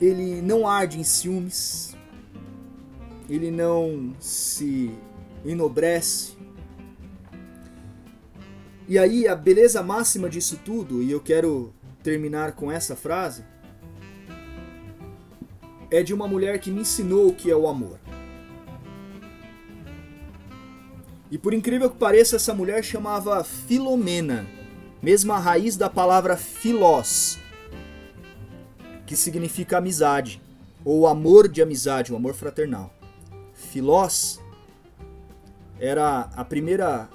[0.00, 1.96] ele não arde em ciúmes,
[3.28, 4.92] ele não se
[5.44, 6.37] enobrece.
[8.88, 13.44] E aí a beleza máxima disso tudo, e eu quero terminar com essa frase,
[15.90, 18.00] é de uma mulher que me ensinou o que é o amor.
[21.30, 24.46] E por incrível que pareça, essa mulher chamava Filomena,
[25.02, 27.38] mesma raiz da palavra filós,
[29.06, 30.40] que significa amizade,
[30.82, 32.90] ou amor de amizade, o amor fraternal.
[33.52, 34.40] Filós
[35.78, 37.10] era a primeira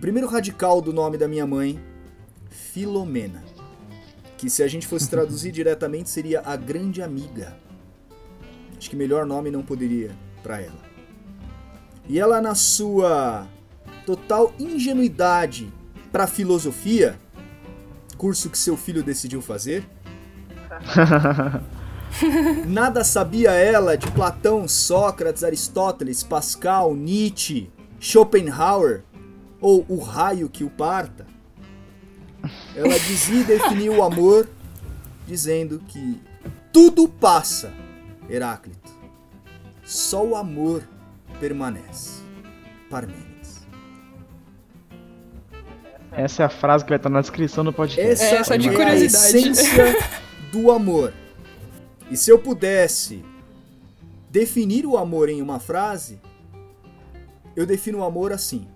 [0.00, 1.78] primeiro radical do nome da minha mãe,
[2.48, 3.44] Filomena,
[4.38, 7.56] que se a gente fosse traduzir diretamente seria a grande amiga.
[8.76, 10.10] Acho que melhor nome não poderia
[10.42, 10.90] para ela.
[12.08, 13.46] E ela, na sua
[14.06, 15.70] total ingenuidade
[16.10, 17.18] para filosofia,
[18.16, 19.86] curso que seu filho decidiu fazer,
[22.66, 27.70] nada sabia ela de Platão, Sócrates, Aristóteles, Pascal, Nietzsche,
[28.00, 29.04] Schopenhauer
[29.60, 31.26] ou o raio que o parta.
[32.74, 34.48] Ela dizia e definiu o amor
[35.26, 36.20] dizendo que
[36.72, 37.72] tudo passa,
[38.28, 38.90] Heráclito.
[39.84, 40.82] Só o amor
[41.38, 42.22] permanece.
[42.88, 43.66] Parmênides.
[46.12, 48.10] Essa é a frase que vai estar na descrição do podcast.
[48.24, 49.36] Essa, Essa é de é a curiosidade.
[49.36, 49.84] essência
[50.50, 51.12] do amor.
[52.10, 53.24] E se eu pudesse
[54.28, 56.20] definir o amor em uma frase,
[57.54, 58.66] eu defino o amor assim: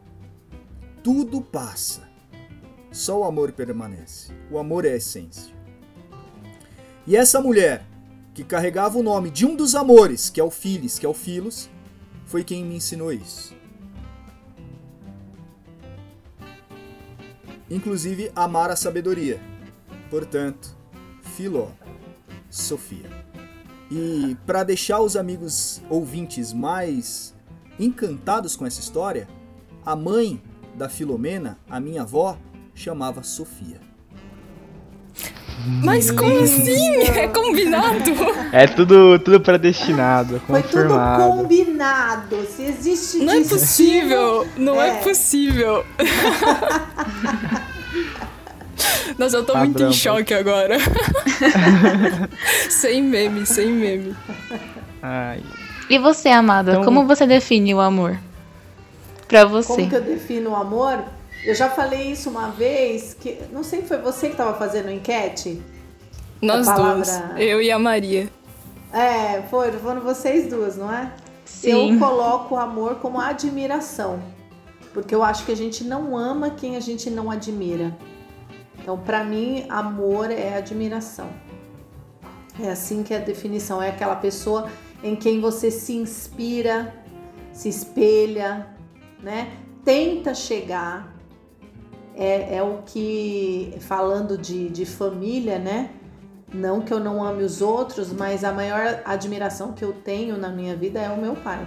[1.04, 2.08] tudo passa,
[2.90, 4.32] só o amor permanece.
[4.50, 5.54] O amor é a essência.
[7.06, 7.84] E essa mulher,
[8.32, 11.12] que carregava o nome de um dos amores, que é o Filis, que é o
[11.12, 11.68] Filos,
[12.24, 13.54] foi quem me ensinou isso.
[17.70, 19.38] Inclusive, amar a sabedoria.
[20.08, 20.74] Portanto,
[21.20, 21.68] Filó,
[22.48, 23.10] Sofia.
[23.90, 27.34] E para deixar os amigos ouvintes mais
[27.78, 29.28] encantados com essa história,
[29.84, 30.42] a mãe
[30.76, 32.36] da Filomena, a minha avó,
[32.74, 33.80] chamava Sofia.
[35.82, 36.96] Mas como assim?
[37.06, 38.10] É combinado?
[38.52, 41.22] É tudo, tudo predestinado, Foi tudo confirmado.
[41.36, 42.44] combinado.
[42.46, 44.48] Se existe Não é destino- possível!
[44.56, 44.94] Não é, É.
[44.96, 45.84] possível!
[49.16, 50.76] Nossa, eu tô muito Padrão, em choque agora.
[52.68, 54.14] sem meme, sem meme.
[55.00, 55.40] Ai.
[55.88, 58.18] E você, amada, Então- como você define o amor?
[59.28, 59.68] Pra você.
[59.68, 61.04] Como que eu defino o amor?
[61.44, 64.90] Eu já falei isso uma vez, que não sei se foi você que estava fazendo
[64.90, 65.60] enquete.
[66.40, 67.10] Nós A duas.
[67.10, 68.28] palavra- Eu e a Maria.
[68.92, 71.12] É, foi, foram vocês duas, não é?
[71.44, 71.94] Sim.
[71.94, 74.20] Eu coloco o amor como admiração.
[74.92, 77.96] Porque eu acho que a gente não ama quem a gente não admira.
[78.78, 81.28] Então, pra mim, amor é admiração.
[82.62, 83.82] É assim que é a definição.
[83.82, 84.68] É aquela pessoa
[85.02, 86.94] em quem você se inspira,
[87.52, 88.68] se espelha,
[89.24, 89.56] né?
[89.84, 91.12] Tenta chegar.
[92.16, 95.90] É, é o que, falando de, de família, né?
[96.52, 100.48] Não que eu não ame os outros, mas a maior admiração que eu tenho na
[100.50, 101.66] minha vida é o meu pai.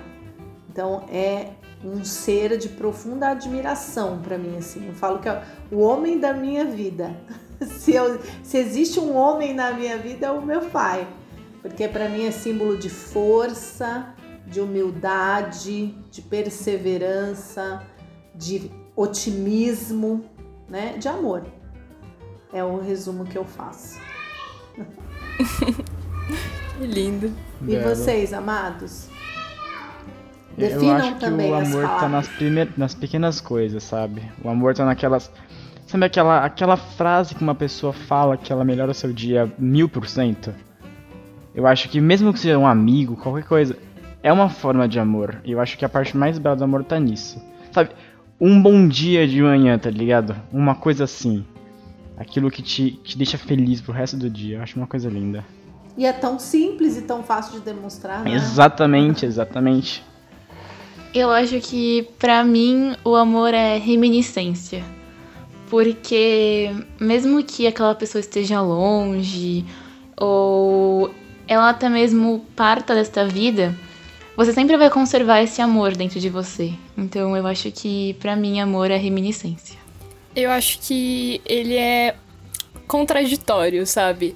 [0.70, 1.49] Então é
[1.84, 4.88] um ser de profunda admiração para mim assim.
[4.88, 7.14] Eu falo que é o homem da minha vida.
[7.60, 11.08] Se, eu- se existe um homem na minha vida é o meu pai,
[11.60, 14.14] porque para mim é símbolo de força,
[14.48, 17.84] de humildade, de perseverança,
[18.34, 20.26] de otimismo,
[20.70, 20.98] né?
[20.98, 21.45] De amor.
[22.52, 24.00] É o resumo que eu faço.
[26.78, 27.32] Que lindo.
[27.62, 27.95] E Belo.
[27.95, 29.10] vocês, amados?
[30.58, 32.30] Eu Definam acho que também o amor tá nas,
[32.76, 34.22] nas pequenas coisas, sabe?
[34.43, 35.32] O amor tá naquelas.
[35.88, 39.88] Sabe aquela, aquela frase que uma pessoa fala que ela melhora o seu dia mil
[39.88, 40.54] por cento?
[41.56, 43.76] Eu acho que mesmo que seja um amigo, qualquer coisa,
[44.28, 45.41] é uma forma de amor.
[45.45, 47.41] E eu acho que a parte mais bela do amor tá nisso.
[47.71, 47.91] Sabe?
[48.39, 50.36] Um bom dia de manhã, tá ligado?
[50.51, 51.45] Uma coisa assim.
[52.17, 54.57] aquilo que te, te deixa feliz pro resto do dia.
[54.57, 55.45] Eu acho uma coisa linda.
[55.97, 58.34] E é tão simples e tão fácil de demonstrar, né?
[58.34, 60.03] Exatamente, exatamente.
[61.13, 64.84] Eu acho que pra mim o amor é reminiscência.
[65.69, 66.69] Porque
[66.99, 69.65] mesmo que aquela pessoa esteja longe
[70.17, 71.13] ou
[71.47, 73.73] ela até mesmo parta desta vida,
[74.38, 76.71] você sempre vai conservar esse amor dentro de você.
[76.95, 79.75] Então eu acho que pra mim amor é reminiscência.
[80.35, 82.15] Eu acho que ele é
[82.85, 84.35] contraditório, sabe?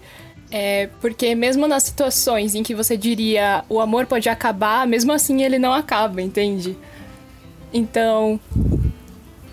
[0.50, 5.44] É porque mesmo nas situações em que você diria o amor pode acabar, mesmo assim
[5.44, 6.76] ele não acaba, entende?
[7.72, 8.40] Então,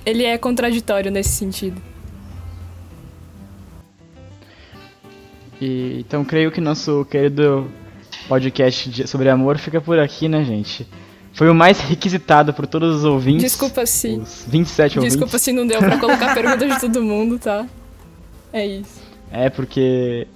[0.04, 1.80] ele é contraditório nesse sentido.
[5.60, 7.70] E, então creio que nosso querido
[8.28, 10.86] podcast de- sobre amor fica por aqui, né, gente?
[11.32, 13.42] Foi o mais requisitado por todos os ouvintes.
[13.42, 14.08] Desculpa se.
[14.16, 15.16] Os 27 ouvintes.
[15.16, 17.66] Desculpa se não deu pra colocar pergunta de todo mundo, tá?
[18.52, 19.00] É isso.
[19.30, 20.26] É, porque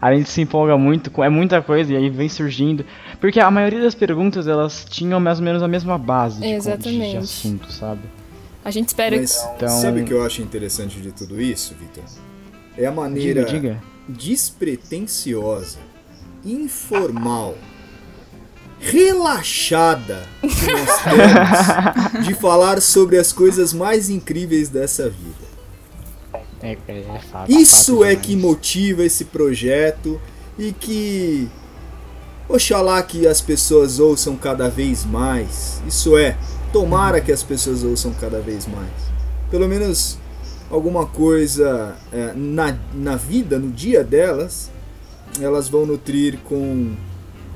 [0.00, 2.84] a gente se empolga muito, com- é muita coisa e aí vem surgindo.
[3.20, 6.48] Porque a maioria das perguntas, elas tinham mais ou menos a mesma base de, de-
[6.48, 7.16] de Exatamente.
[7.16, 8.00] assunto, sabe?
[8.62, 12.04] A gente espera Mas Então- sabe o que eu acho interessante de tudo isso, Vitor?
[12.76, 13.82] É a maneira Diga, diga.
[14.08, 15.78] despretensiosa,
[16.44, 17.56] informal,
[18.78, 25.50] relaxada que nós temos de falar sobre as coisas mais incríveis dessa vida.
[26.62, 27.20] É, é, é.
[27.48, 30.20] Isso é que motiva esse projeto
[30.58, 31.48] e que
[32.48, 35.82] oxalá que as pessoas ouçam cada vez mais.
[35.86, 36.36] Isso é,
[36.72, 38.90] tomara que as pessoas ouçam cada vez mais.
[39.50, 40.18] Pelo menos
[40.70, 44.70] alguma coisa é, na, na vida, no dia delas,
[45.40, 46.94] elas vão nutrir com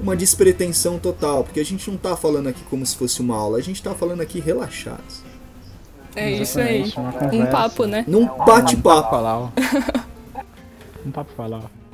[0.01, 3.59] uma despretensão total, porque a gente não tá falando aqui como se fosse uma aula,
[3.59, 5.23] a gente tá falando aqui relaxados.
[6.17, 6.93] É isso aí.
[7.33, 8.05] Um papo, né?
[8.07, 9.11] Num bate-papo.
[9.11, 9.51] Falar, ó.
[11.05, 11.85] um papo falar, ó.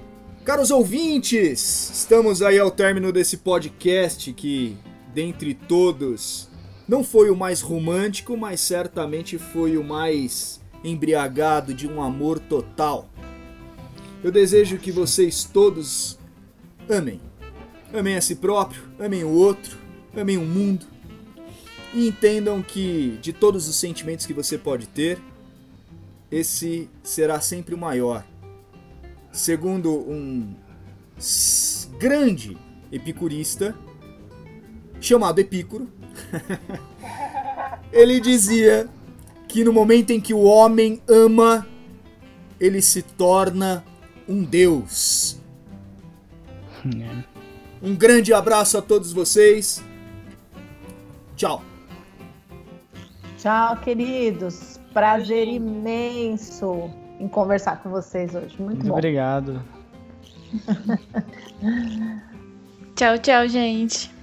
[0.44, 4.76] Caros ouvintes, estamos aí ao término desse podcast que,
[5.14, 6.48] dentre todos,
[6.88, 13.08] não foi o mais romântico, mas certamente foi o mais embriagado de um amor total.
[14.22, 16.18] Eu desejo que vocês todos
[16.88, 17.20] amem.
[17.92, 19.78] Amem a si próprio, amem o outro,
[20.16, 20.86] amem o mundo.
[21.92, 25.18] E entendam que, de todos os sentimentos que você pode ter,
[26.30, 28.24] esse será sempre o maior
[29.32, 30.54] segundo um
[31.98, 32.56] grande
[32.90, 33.74] epicurista
[35.00, 35.88] chamado Epicuro,
[37.92, 38.88] ele dizia
[39.48, 41.66] que no momento em que o homem ama,
[42.58, 43.84] ele se torna
[44.30, 45.40] um deus.
[46.86, 47.24] É.
[47.82, 49.84] Um grande abraço a todos vocês.
[51.36, 51.62] Tchau.
[53.38, 54.78] Tchau, queridos.
[54.92, 58.56] Prazer imenso em conversar com vocês hoje.
[58.58, 58.92] Muito, Muito bom.
[58.94, 59.62] obrigado.
[62.94, 64.19] Tchau, tchau, gente.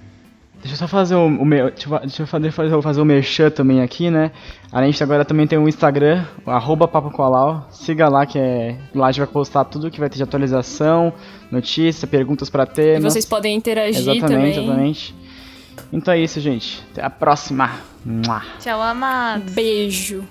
[0.60, 1.70] Deixa eu só fazer o, o meu.
[1.70, 4.32] Deixa eu, fa- deixa eu fazer, fazer, fazer o merchan também aqui, né?
[4.72, 7.66] A gente agora também tem um Instagram, o arroba Papo Colau.
[7.70, 8.76] Siga lá que é.
[8.94, 11.12] Lá a gente vai postar tudo que vai ter de atualização,
[11.50, 13.12] notícia, perguntas pra E temas.
[13.12, 14.50] vocês podem interagir Exatamente, também.
[14.64, 15.14] exatamente.
[15.92, 16.82] Então é isso, gente.
[16.92, 17.70] Até a próxima.
[18.60, 19.52] Tchau, amados.
[19.54, 20.24] Beijo.